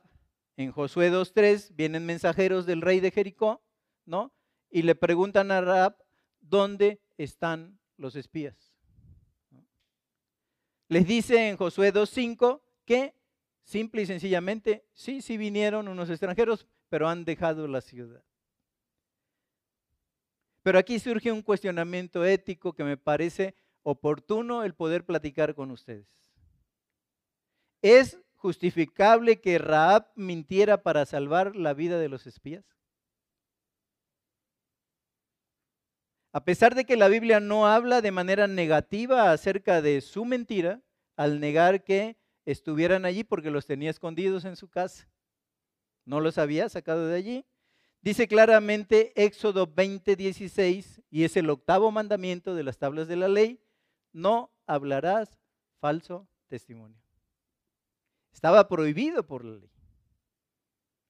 [0.56, 3.62] en Josué 2.3, vienen mensajeros del rey de Jericó,
[4.04, 4.32] ¿no?
[4.70, 5.96] Y le preguntan a Raab,
[6.40, 8.74] ¿dónde están los espías?
[10.88, 13.14] les dice en Josué 2.5 que
[13.64, 18.22] simple y sencillamente, sí, sí vinieron unos extranjeros, pero han dejado la ciudad.
[20.64, 26.08] Pero aquí surge un cuestionamiento ético que me parece oportuno el poder platicar con ustedes.
[27.82, 32.64] ¿Es justificable que Raab mintiera para salvar la vida de los espías?
[36.32, 40.80] A pesar de que la Biblia no habla de manera negativa acerca de su mentira,
[41.14, 45.10] al negar que estuvieran allí porque los tenía escondidos en su casa,
[46.06, 47.46] no los había sacado de allí.
[48.04, 53.62] Dice claramente Éxodo 20:16, y es el octavo mandamiento de las tablas de la ley,
[54.12, 55.38] no hablarás
[55.80, 57.00] falso testimonio.
[58.30, 59.70] Estaba prohibido por la ley,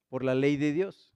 [0.08, 1.12] por la ley de Dios.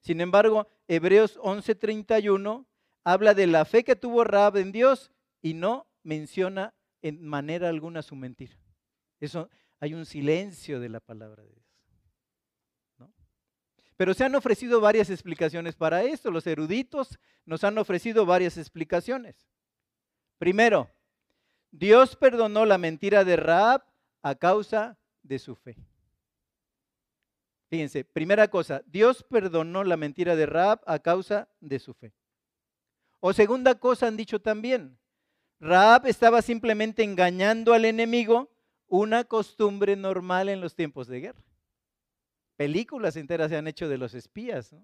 [0.00, 2.64] Sin embargo, Hebreos 11:31
[3.04, 6.72] habla de la fe que tuvo Raab en Dios y no menciona
[7.02, 8.58] en manera alguna su mentira.
[9.20, 11.65] Eso hay un silencio de la palabra de Dios.
[13.96, 16.30] Pero se han ofrecido varias explicaciones para esto.
[16.30, 19.46] Los eruditos nos han ofrecido varias explicaciones.
[20.38, 20.90] Primero,
[21.70, 23.82] Dios perdonó la mentira de Raab
[24.22, 25.76] a causa de su fe.
[27.68, 32.12] Fíjense, primera cosa, Dios perdonó la mentira de Raab a causa de su fe.
[33.20, 34.98] O segunda cosa han dicho también,
[35.58, 38.50] Raab estaba simplemente engañando al enemigo,
[38.88, 41.42] una costumbre normal en los tiempos de guerra.
[42.56, 44.74] Películas enteras se han hecho de los espías.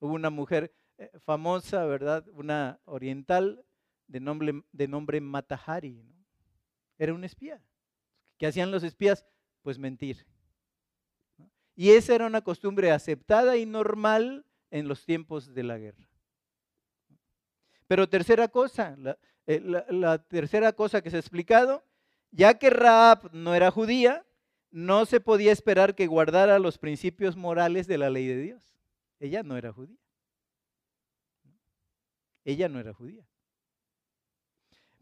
[0.00, 2.26] Hubo una mujer eh, famosa, ¿verdad?
[2.32, 3.64] Una oriental
[4.06, 6.02] de nombre, de nombre Matahari.
[6.98, 7.62] Era un espía.
[8.38, 9.26] ¿Qué hacían los espías?
[9.62, 10.26] Pues mentir.
[11.74, 16.08] Y esa era una costumbre aceptada y normal en los tiempos de la guerra.
[17.86, 18.96] Pero tercera cosa,
[19.46, 21.84] eh, la, tercera cosa que se ha explicado,
[22.30, 24.26] ya que Raab no era judía,
[24.70, 28.62] no se podía esperar que guardara los principios morales de la ley de Dios.
[29.20, 29.98] Ella no era judía.
[32.44, 33.26] Ella no era judía.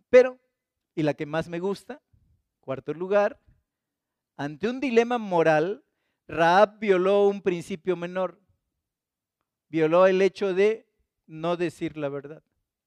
[0.09, 0.39] Pero,
[0.95, 2.01] y la que más me gusta,
[2.61, 3.41] cuarto lugar,
[4.37, 5.85] ante un dilema moral,
[6.29, 8.41] Raab violó un principio menor.
[9.69, 10.87] Violó el hecho de
[11.27, 12.43] no decir la verdad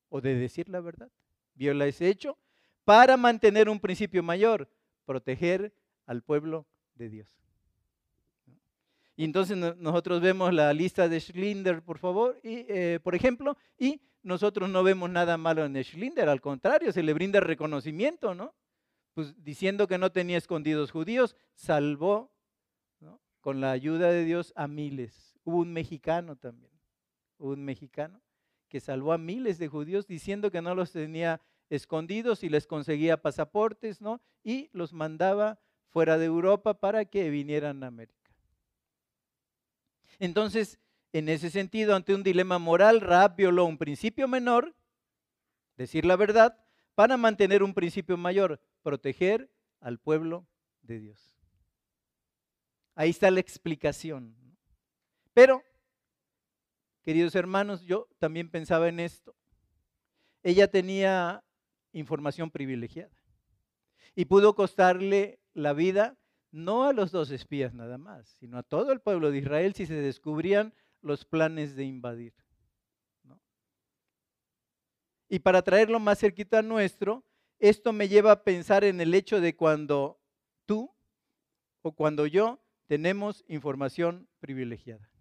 [0.09, 1.09] o de decir la verdad.
[1.55, 2.37] Viola ese hecho
[2.83, 4.69] para mantener un principio mayor,
[5.05, 5.73] proteger
[6.09, 7.39] al pueblo de Dios.
[9.15, 14.01] Y entonces nosotros vemos la lista de Schlinder, por favor, y, eh, por ejemplo, y
[14.23, 18.55] nosotros no vemos nada malo en Schlinder, al contrario, se le brinda reconocimiento, ¿no?
[19.13, 22.31] Pues diciendo que no tenía escondidos judíos, salvó
[23.39, 25.37] con la ayuda de Dios a miles.
[25.43, 26.73] Hubo un mexicano también,
[27.37, 28.19] hubo un mexicano
[28.67, 31.39] que salvó a miles de judíos diciendo que no los tenía
[31.69, 34.21] escondidos y les conseguía pasaportes, ¿no?
[34.43, 35.59] Y los mandaba
[35.89, 38.17] fuera de Europa para que vinieran a América.
[40.19, 40.79] Entonces,
[41.13, 44.75] en ese sentido, ante un dilema moral, Raab violó un principio menor,
[45.77, 46.57] decir la verdad,
[46.95, 50.45] para mantener un principio mayor, proteger al pueblo
[50.81, 51.35] de Dios.
[52.95, 54.35] Ahí está la explicación.
[55.33, 55.63] Pero
[57.09, 59.35] Queridos hermanos, yo también pensaba en esto.
[60.43, 61.43] Ella tenía
[61.91, 63.15] información privilegiada
[64.13, 66.17] y pudo costarle la vida
[66.51, 69.85] no a los dos espías nada más, sino a todo el pueblo de Israel si
[69.85, 72.33] se descubrían los planes de invadir.
[75.29, 77.23] Y para traerlo más cerquita a nuestro,
[77.59, 80.19] esto me lleva a pensar en el hecho de cuando
[80.65, 80.91] tú
[81.81, 85.11] o cuando yo tenemos información privilegiada.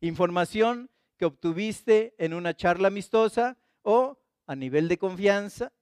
[0.00, 5.72] Información que obtuviste en una charla amistosa o a nivel de confianza,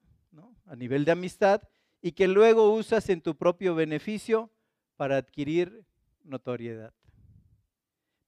[0.64, 1.62] a nivel de amistad,
[2.00, 4.50] y que luego usas en tu propio beneficio
[4.96, 5.84] para adquirir
[6.22, 6.92] notoriedad.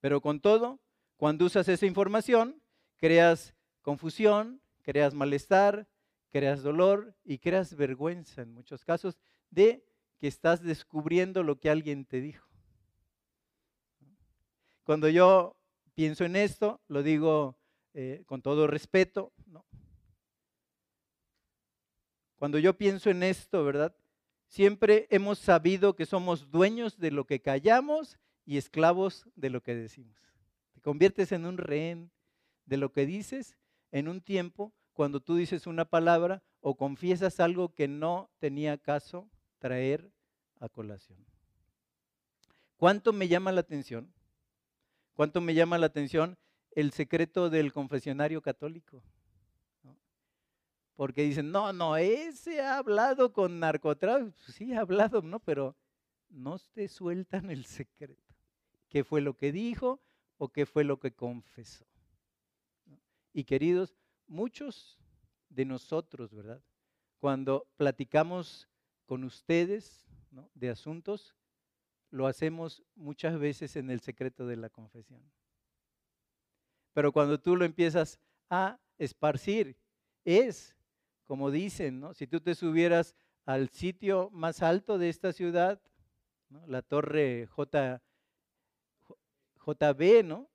[0.01, 0.81] Pero con todo,
[1.17, 2.63] cuando usas esa información,
[2.97, 5.89] creas confusión, creas malestar,
[6.31, 9.19] creas dolor y creas vergüenza en muchos casos
[9.51, 9.85] de
[10.19, 12.47] que estás descubriendo lo que alguien te dijo.
[14.85, 15.57] Cuando yo
[15.95, 17.59] pienso en esto, lo digo
[17.95, 19.33] eh, con todo respeto,
[22.39, 23.95] Cuando yo pienso en esto, ¿verdad?
[24.47, 29.75] Siempre hemos sabido que somos dueños de lo que callamos y esclavos de lo que
[29.75, 30.17] decimos.
[30.73, 32.11] Te conviertes en un rehén
[32.65, 33.57] de lo que dices
[33.91, 39.29] en un tiempo cuando tú dices una palabra o confiesas algo que no tenía caso
[39.59, 40.11] traer
[40.61, 41.19] a colación.
[42.77, 44.13] ¿Cuánto me llama la atención
[45.19, 46.39] ¿Cuánto me llama la atención
[46.71, 49.03] el secreto del confesionario católico?
[50.99, 54.37] Porque dicen, no, no, ese ha hablado con narcotráfico.
[54.51, 55.39] Sí, ha hablado, ¿no?
[55.39, 55.77] Pero
[56.29, 58.35] no te sueltan el secreto.
[58.89, 60.01] qué fue lo que dijo
[60.39, 61.87] o qué fue lo que confesó.
[63.33, 63.95] Y queridos,
[64.27, 64.99] muchos
[65.49, 66.61] de nosotros, ¿verdad?
[67.21, 68.69] Cuando platicamos
[69.07, 70.05] con ustedes
[70.55, 71.37] de asuntos,
[72.11, 75.23] lo hacemos muchas veces en el secreto de la confesión.
[76.93, 78.19] Pero cuando tú lo empiezas
[78.51, 79.77] a esparcir,
[80.25, 80.75] es
[81.29, 82.15] como dicen, ¿no?
[82.15, 83.15] Si tú te subieras
[83.45, 85.79] al sitio más alto de esta ciudad,
[86.67, 88.01] la torre J,
[89.65, 90.49] JB, ¿no?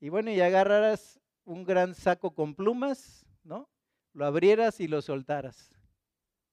[0.00, 3.70] Y bueno, y agarraras un gran saco con plumas, ¿no?
[4.12, 5.70] Lo abrieras y lo soltaras.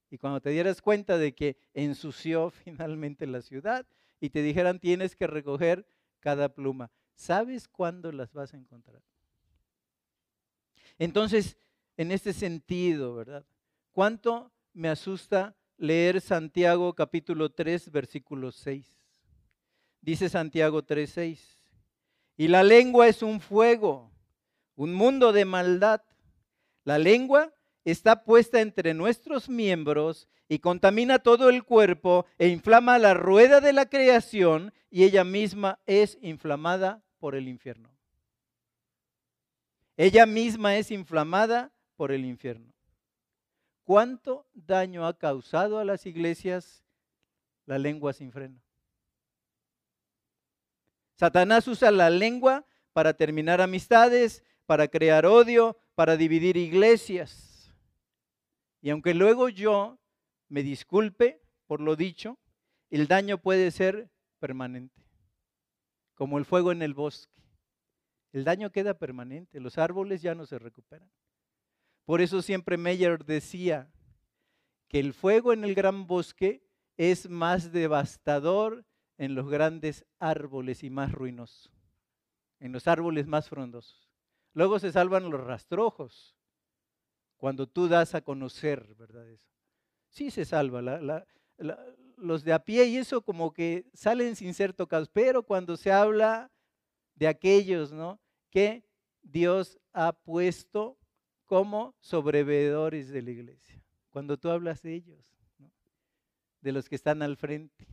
[0.08, 3.88] Y cuando te dieras cuenta de que ensució finalmente la ciudad
[4.20, 5.84] y te dijeran tienes que recoger
[6.20, 9.02] cada pluma, ¿sabes cuándo las vas a encontrar?
[10.96, 11.56] Entonces,
[11.98, 13.44] en este sentido, ¿verdad?
[13.92, 18.86] ¿Cuánto me asusta leer Santiago capítulo 3, versículo 6?
[20.00, 21.58] Dice Santiago 3, 6.
[22.36, 24.12] Y la lengua es un fuego,
[24.76, 26.00] un mundo de maldad.
[26.84, 27.52] La lengua
[27.84, 33.72] está puesta entre nuestros miembros y contamina todo el cuerpo e inflama la rueda de
[33.72, 37.90] la creación y ella misma es inflamada por el infierno.
[39.96, 42.72] Ella misma es inflamada por el infierno.
[43.82, 46.84] ¿Cuánto daño ha causado a las iglesias
[47.66, 48.62] la lengua sin freno?
[51.16, 57.74] Satanás usa la lengua para terminar amistades, para crear odio, para dividir iglesias.
[58.80, 59.98] Y aunque luego yo
[60.48, 62.38] me disculpe por lo dicho,
[62.90, 65.02] el daño puede ser permanente,
[66.14, 67.42] como el fuego en el bosque.
[68.32, 71.10] El daño queda permanente, los árboles ya no se recuperan.
[72.08, 73.92] Por eso siempre Meyer decía
[74.88, 78.86] que el fuego en el gran bosque es más devastador
[79.18, 81.70] en los grandes árboles y más ruinoso,
[82.60, 84.08] en los árboles más frondosos.
[84.54, 86.34] Luego se salvan los rastrojos,
[87.36, 89.28] cuando tú das a conocer, ¿verdad?
[89.28, 89.50] Eso.
[90.08, 90.80] Sí se salva,
[92.16, 95.92] los de a pie y eso como que salen sin ser tocados, pero cuando se
[95.92, 96.50] habla
[97.16, 98.18] de aquellos ¿no?
[98.48, 98.82] que
[99.20, 100.97] Dios ha puesto
[101.48, 103.82] como sobrevedores de la iglesia.
[104.10, 105.34] Cuando tú hablas de ellos,
[106.60, 107.88] de los que están al frente,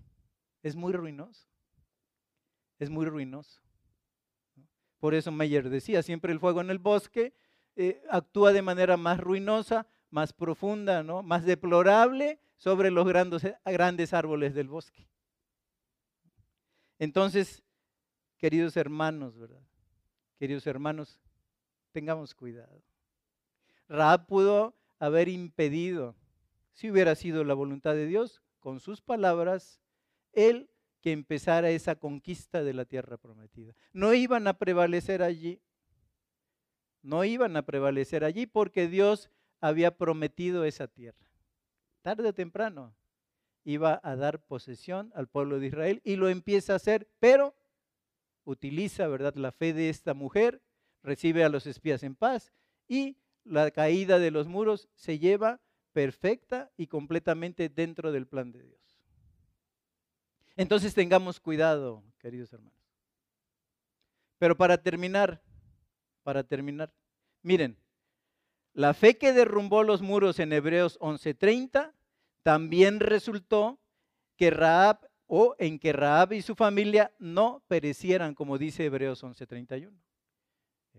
[0.61, 1.47] es muy ruinoso.
[2.77, 3.59] Es muy ruinoso.
[4.99, 7.33] Por eso Meyer decía, siempre el fuego en el bosque
[7.75, 14.53] eh, actúa de manera más ruinosa, más profunda, más deplorable sobre los grandes, grandes árboles
[14.53, 15.07] del bosque.
[16.99, 17.65] Entonces,
[18.37, 19.61] Queridos hermanos, ¿verdad?
[20.37, 21.19] Queridos hermanos,
[21.91, 22.83] tengamos cuidado.
[23.87, 26.15] Raab pudo haber impedido,
[26.73, 29.79] si hubiera sido la voluntad de Dios, con sus palabras,
[30.33, 30.69] él
[31.01, 33.75] que empezara esa conquista de la tierra prometida.
[33.93, 35.61] No iban a prevalecer allí.
[37.03, 39.29] No iban a prevalecer allí porque Dios
[39.61, 41.29] había prometido esa tierra.
[42.01, 42.95] Tarde o temprano
[43.63, 47.55] iba a dar posesión al pueblo de Israel y lo empieza a hacer, pero
[48.43, 50.63] utiliza, ¿verdad?, la fe de esta mujer,
[51.03, 52.51] recibe a los espías en paz
[52.87, 55.61] y la caída de los muros se lleva
[55.93, 58.99] perfecta y completamente dentro del plan de Dios.
[60.57, 62.77] Entonces tengamos cuidado, queridos hermanos.
[64.37, 65.41] Pero para terminar,
[66.23, 66.93] para terminar,
[67.41, 67.77] miren,
[68.73, 71.93] la fe que derrumbó los muros en Hebreos 11:30
[72.43, 73.79] también resultó
[74.35, 80.04] que Raab o en que Raab y su familia no perecieran, como dice Hebreos 11:31.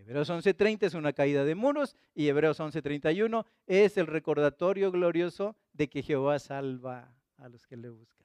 [0.06, 5.88] Hebreos 11:30 es una caída de muros y Hebreos 11:31 es el recordatorio glorioso de
[5.88, 8.24] que Jehová salva a los que le buscan.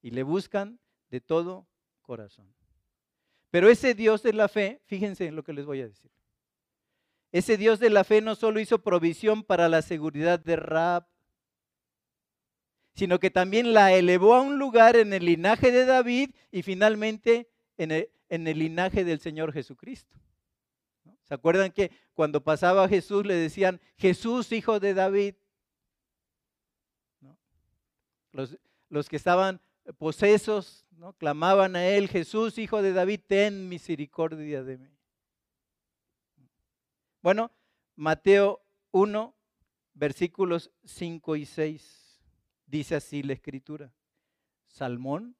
[0.00, 0.80] Y le buscan
[1.10, 1.66] de todo
[2.00, 2.50] corazón.
[3.50, 6.10] Pero ese Dios de la fe, fíjense en lo que les voy a decir.
[7.30, 11.06] Ese Dios de la fe no solo hizo provisión para la seguridad de Raab,
[12.94, 17.50] sino que también la elevó a un lugar en el linaje de David y finalmente
[17.76, 20.21] en el, linaje del Señor Jesucristo.
[21.32, 25.34] ¿Se acuerdan que cuando pasaba Jesús le decían, Jesús, hijo de David?
[28.32, 28.58] Los,
[28.90, 29.58] los, que estaban
[29.96, 31.14] posesos ¿no?
[31.14, 34.90] clamaban a él, Jesús, hijo de David, ten misericordia de mí.
[37.22, 37.50] Bueno,
[37.96, 38.60] Mateo
[38.90, 39.34] 1,
[39.94, 42.20] versículos 5 y 6.
[42.66, 43.90] Dice así la escritura.
[44.66, 45.34] Salmón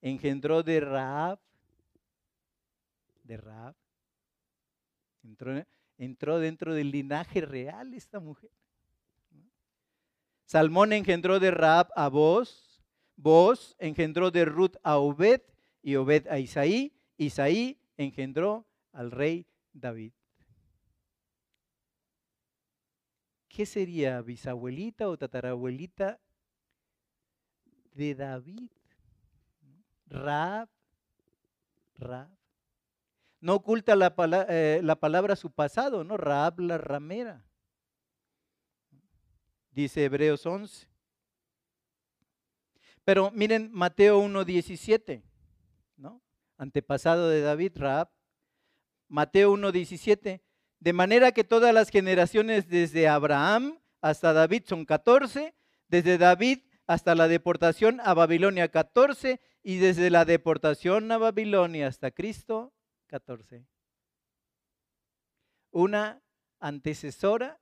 [0.00, 1.38] engendró de Raab,
[3.22, 3.76] de Raab,
[5.22, 5.64] entró,
[5.98, 8.50] entró dentro del linaje real esta mujer.
[10.44, 12.82] Salmón engendró de Raab a Boz,
[13.16, 15.42] Boz engendró de Ruth a Obed,
[15.82, 20.12] y Obed a Isaí, Isaí engendró al rey David.
[23.48, 26.20] ¿Qué sería bisabuelita o tatarabuelita
[27.92, 28.70] de David?
[30.06, 30.68] Raab.
[31.96, 32.39] Raab.
[33.40, 34.14] No oculta la,
[34.48, 36.16] eh, la palabra su pasado, ¿no?
[36.16, 37.44] Raab la ramera.
[39.70, 40.88] Dice Hebreos 11.
[43.04, 45.22] Pero miren Mateo 1.17,
[45.96, 46.20] ¿no?
[46.58, 48.10] Antepasado de David, Raab.
[49.08, 50.42] Mateo 1.17.
[50.78, 55.54] De manera que todas las generaciones desde Abraham hasta David son 14,
[55.88, 62.10] desde David hasta la deportación a Babilonia 14 y desde la deportación a Babilonia hasta
[62.10, 62.72] Cristo
[63.10, 63.66] 14.
[65.72, 66.22] Una
[66.60, 67.60] antecesora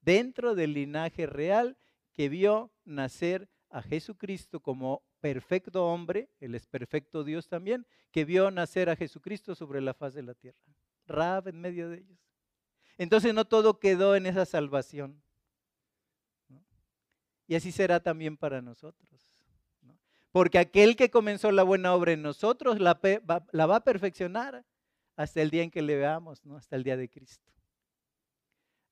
[0.00, 1.78] dentro del linaje real
[2.12, 8.50] que vio nacer a Jesucristo como perfecto hombre, él es perfecto Dios también, que vio
[8.50, 10.58] nacer a Jesucristo sobre la faz de la tierra.
[11.06, 12.18] Rab en medio de ellos.
[12.96, 15.22] Entonces no todo quedó en esa salvación.
[17.46, 19.27] Y así será también para nosotros.
[20.38, 24.64] Porque aquel que comenzó la buena obra en nosotros la, va a perfeccionar
[25.16, 26.56] hasta el día en que le veamos, ¿no?
[26.56, 27.50] hasta el día de Cristo.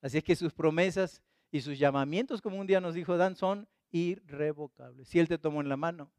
[0.01, 3.65] Así es que sus promesas y sus llamamientos, como un día nos dijo Dan, son
[3.91, 5.07] irrevocables.
[5.07, 6.11] Si Él te tomó en la mano.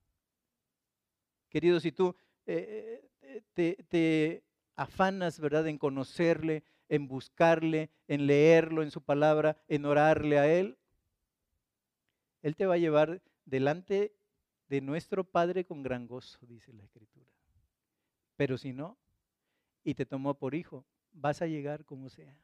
[1.51, 2.16] Querido, si tú
[2.47, 4.43] eh, eh, te, te
[4.76, 10.79] afanas, ¿verdad?, en conocerle, en buscarle, en leerlo en su palabra, en orarle a Él,
[12.41, 14.14] Él te va a llevar delante
[14.68, 17.30] de nuestro Padre con gran gozo, dice la Escritura.
[18.36, 18.96] Pero si no,
[19.84, 22.36] y te tomó por hijo, vas a llegar como sea.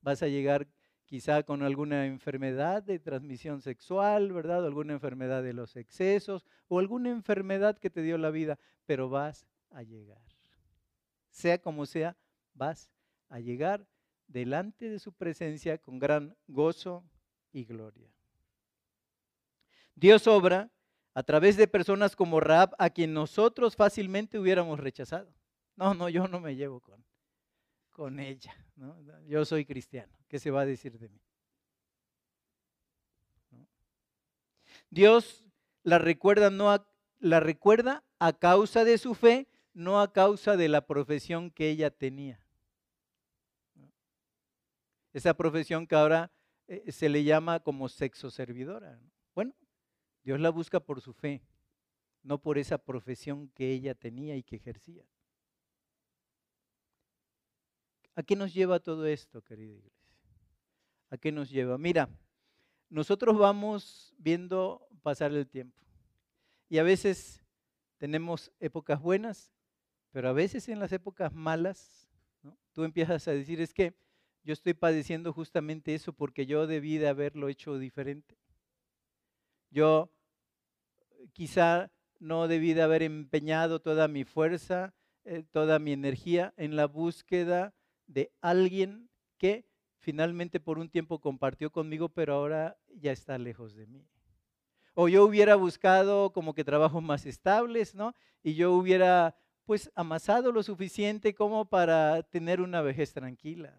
[0.00, 0.68] Vas a llegar
[1.04, 4.64] quizá con alguna enfermedad de transmisión sexual, ¿verdad?
[4.64, 9.46] alguna enfermedad de los excesos o alguna enfermedad que te dio la vida, pero vas
[9.70, 10.30] a llegar
[11.30, 12.16] sea como sea,
[12.54, 12.90] vas
[13.28, 13.86] a llegar
[14.26, 17.04] delante de su presencia con gran gozo
[17.52, 18.12] y gloria.
[19.94, 20.70] Dios obra
[21.14, 25.32] a través de personas como Raab, a quien nosotros fácilmente hubiéramos rechazado.
[25.76, 27.04] No, no, yo no me llevo con,
[27.90, 28.54] con ella.
[29.26, 30.12] Yo soy cristiano.
[30.28, 31.20] ¿Qué se va a decir de mí?
[34.90, 35.44] Dios
[35.82, 36.86] la recuerda, no
[37.18, 41.90] la recuerda a causa de su fe no a causa de la profesión que ella
[41.90, 42.40] tenía.
[45.12, 46.30] Esa profesión que ahora
[46.68, 49.00] eh, se le llama como sexo servidora.
[50.22, 51.42] Dios la busca por su fe,
[52.22, 55.04] no por esa profesión que ella tenía y que ejercía.
[58.14, 60.18] ¿A qué nos lleva todo esto, querida iglesia?
[61.10, 61.78] ¿A qué nos lleva?
[61.78, 62.08] Mira,
[62.88, 65.80] nosotros vamos viendo pasar el tiempo
[66.68, 67.42] y a veces
[67.98, 69.52] tenemos épocas buenas
[70.12, 72.08] pero a veces en las épocas malas,
[72.72, 73.94] tú empiezas a decir, es que
[74.42, 78.36] yo estoy padeciendo justamente eso porque yo debí de haberlo hecho diferente.
[79.70, 80.10] Yo
[81.32, 84.94] quizá no debí de haber empeñado toda mi fuerza,
[85.24, 87.74] eh, toda mi energía en la búsqueda
[88.06, 89.08] de alguien
[89.38, 89.64] que
[89.98, 94.06] finalmente por un tiempo compartió conmigo, pero ahora ya está lejos de mí.
[94.94, 98.14] O yo hubiera buscado como que trabajos más estables, ¿no?
[98.42, 103.78] Y yo hubiera pues amasado lo suficiente como para tener una vejez tranquila.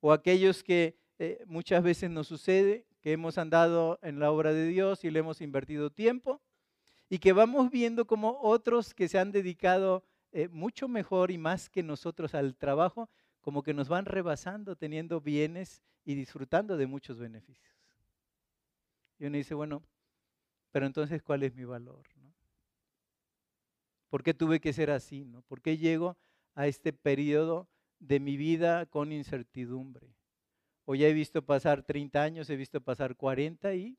[0.00, 4.66] O aquellos que eh, muchas veces nos sucede, que hemos andado en la obra de
[4.66, 6.40] Dios y le hemos invertido tiempo
[7.10, 11.68] y que vamos viendo como otros que se han dedicado eh, mucho mejor y más
[11.68, 13.10] que nosotros al trabajo,
[13.42, 17.76] como que nos van rebasando, teniendo bienes y disfrutando de muchos beneficios.
[19.18, 19.82] Y uno dice, bueno,
[20.70, 22.06] pero entonces, ¿cuál es mi valor?
[24.08, 25.26] ¿Por qué tuve que ser así?
[25.26, 25.42] No?
[25.42, 26.16] ¿Por qué llego
[26.54, 30.14] a este periodo de mi vida con incertidumbre?
[30.84, 33.96] O ya he visto pasar 30 años, he visto pasar 40 y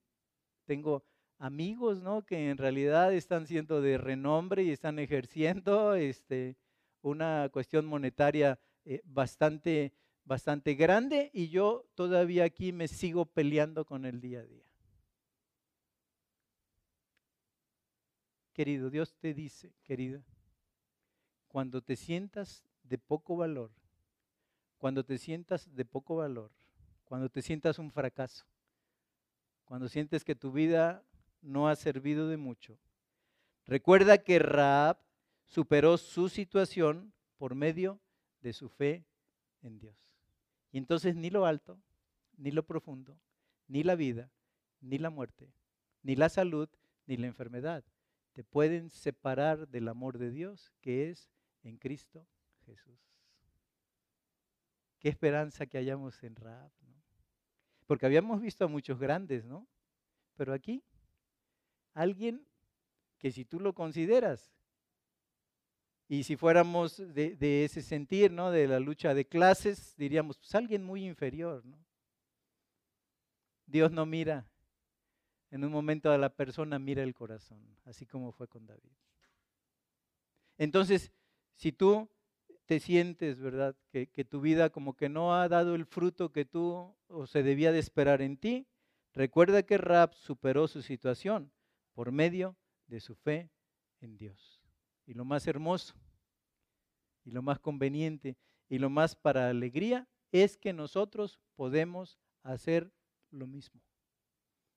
[0.65, 1.03] tengo
[1.39, 2.25] amigos, ¿no?
[2.25, 6.57] Que en realidad están siendo de renombre y están ejerciendo este,
[7.01, 14.05] una cuestión monetaria eh, bastante, bastante grande y yo todavía aquí me sigo peleando con
[14.05, 14.63] el día a día.
[18.53, 20.23] Querido, Dios te dice, querida,
[21.47, 23.71] cuando te sientas de poco valor,
[24.77, 26.51] cuando te sientas de poco valor,
[27.05, 28.45] cuando te sientas un fracaso,
[29.63, 31.03] cuando sientes que tu vida
[31.41, 32.77] no ha servido de mucho,
[33.65, 34.97] recuerda que Raab
[35.45, 37.99] superó su situación por medio
[38.41, 39.05] de su fe
[39.61, 39.95] en Dios.
[40.71, 41.79] Y entonces ni lo alto,
[42.37, 43.17] ni lo profundo,
[43.67, 44.29] ni la vida,
[44.81, 45.53] ni la muerte,
[46.03, 46.69] ni la salud,
[47.05, 47.83] ni la enfermedad
[48.35, 51.31] te pueden separar del amor de Dios que es
[51.63, 52.27] en Cristo
[52.65, 52.99] Jesús.
[54.99, 56.94] Qué esperanza que hayamos en Raab, ¿no?
[57.85, 59.67] Porque habíamos visto a muchos grandes, ¿no?
[60.35, 60.83] Pero aquí,
[61.93, 62.45] alguien
[63.17, 64.55] que si tú lo consideras,
[66.07, 68.51] y si fuéramos de, ese sentir, ¿no?
[68.51, 71.83] De la lucha de clases, diríamos, pues alguien muy inferior, ¿no?
[73.65, 74.47] Dios no mira
[75.49, 78.91] en un momento a la persona, mira el corazón, así como fue con David.
[80.57, 81.11] Entonces,
[81.55, 82.07] si tú
[82.65, 83.75] te sientes, ¿verdad?
[83.91, 87.43] Que, que, tu vida como que no ha dado el fruto que tú o se
[87.43, 88.67] debía de esperar en ti,
[89.13, 91.51] recuerda que Rab superó su situación
[91.93, 92.57] por medio
[92.87, 93.49] de su fe
[94.01, 94.61] en Dios.
[95.05, 95.95] Y lo más hermoso,
[97.23, 98.37] y lo más conveniente,
[98.69, 102.91] y lo más para alegría, es que nosotros podemos hacer
[103.31, 103.81] lo mismo.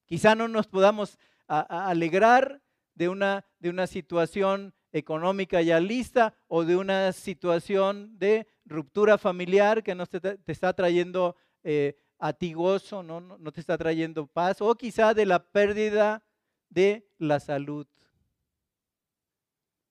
[0.04, 2.62] Quizá no nos podamos alegrar
[2.94, 9.82] de una, de una situación económica ya lista o de una situación de ruptura familiar
[9.82, 13.20] que no te, está trayendo eh, a ti gozo, ¿no?
[13.20, 16.24] no te está trayendo paz, o quizá de la pérdida
[16.68, 17.86] de la salud,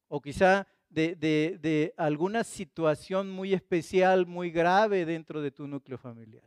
[0.08, 5.98] o quizá de, de, de, alguna situación muy especial, muy grave dentro de tu núcleo
[5.98, 6.44] familiar.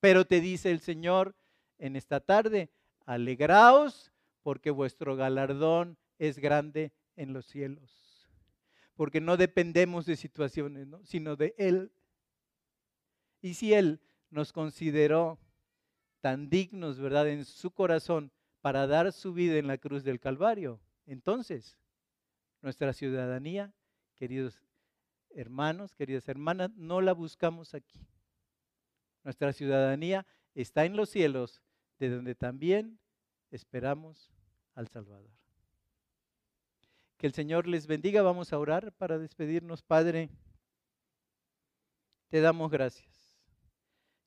[0.00, 1.34] Pero te dice el Señor
[1.78, 2.70] en esta tarde,
[3.04, 4.11] alegraos
[4.42, 8.28] porque vuestro galardón es grande en los cielos.
[8.94, 11.92] Porque no dependemos de situaciones, sino de Él.
[13.40, 15.38] Y si Él nos consideró
[16.20, 18.30] tan dignos, ¿verdad?, en su corazón
[18.60, 21.76] para dar su vida en la cruz del Calvario, entonces
[22.60, 23.74] nuestra ciudadanía,
[24.14, 24.62] queridos
[25.30, 28.06] hermanos, queridas hermanas, no la buscamos aquí.
[29.24, 31.62] Nuestra ciudadanía está en los cielos,
[31.98, 32.98] de donde también
[33.52, 34.32] esperamos
[34.74, 35.30] al Salvador.
[37.16, 38.22] Que el Señor les bendiga.
[38.22, 40.30] Vamos a orar para despedirnos, Padre.
[42.28, 43.38] Te damos gracias.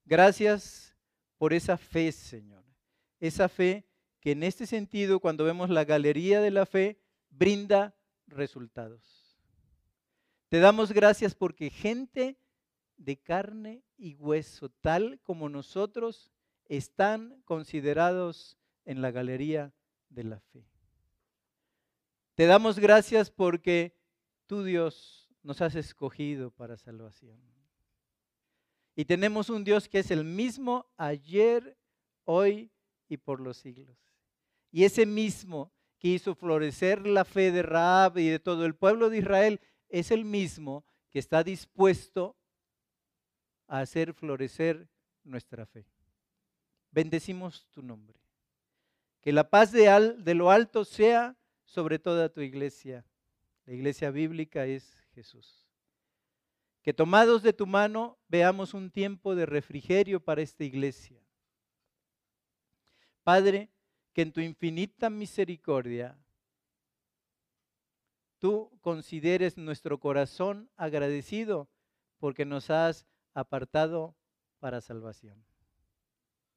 [0.06, 0.96] Gracias
[1.38, 2.64] por esa fe, Señor.
[3.20, 3.86] Esa fe
[4.22, 7.00] que en este sentido, cuando vemos la galería de la fe,
[7.30, 7.96] brinda
[8.28, 9.38] resultados.
[10.50, 12.40] Te damos gracias porque gente
[12.98, 16.32] de carne y hueso, tal como nosotros,
[16.66, 19.74] están considerados en la galería
[20.10, 20.66] de la fe.
[22.36, 23.98] Te damos gracias porque
[24.46, 27.40] tú, Dios, nos has escogido para salvación.
[28.96, 31.78] Y tenemos un Dios que es el mismo ayer,
[32.24, 32.72] hoy
[33.08, 33.98] y por los siglos.
[34.72, 39.10] Y ese mismo que hizo florecer la fe de Raab y de todo el pueblo
[39.10, 42.36] de Israel es el mismo que está dispuesto
[43.68, 44.90] a hacer florecer
[45.24, 45.86] nuestra fe.
[46.92, 48.25] Bendecimos tu nombre.
[49.26, 49.88] Que la paz de,
[50.20, 53.04] de lo alto sea sobre toda tu iglesia.
[53.66, 55.68] La iglesia bíblica es Jesús.
[56.84, 61.20] Que tomados de tu mano veamos un tiempo de refrigerio para esta iglesia.
[63.24, 63.72] Padre,
[64.14, 66.16] que en tu infinita misericordia
[68.38, 71.68] tú consideres nuestro corazón agradecido
[72.20, 74.16] porque nos has apartado
[74.60, 75.44] para salvación.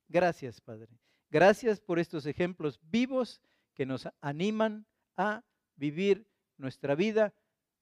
[0.07, 0.99] Gracias, Padre.
[1.31, 3.41] Gracias por estos ejemplos vivos
[3.75, 5.45] que nos animan a
[5.77, 6.27] vivir
[6.57, 7.35] nuestra vida,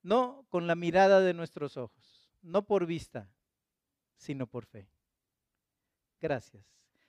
[0.02, 3.30] no con la mirada de nuestros ojos, no por vista,
[4.16, 4.88] sino por fe.
[6.20, 6.64] Gracias.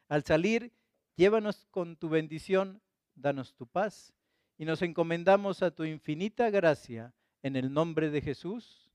[0.07, 0.71] Al salir,
[1.15, 2.81] llévanos con tu bendición,
[3.15, 4.13] danos tu paz
[4.57, 8.89] y nos encomendamos a tu infinita gracia en el nombre de Jesús.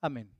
[0.00, 0.30] Amén.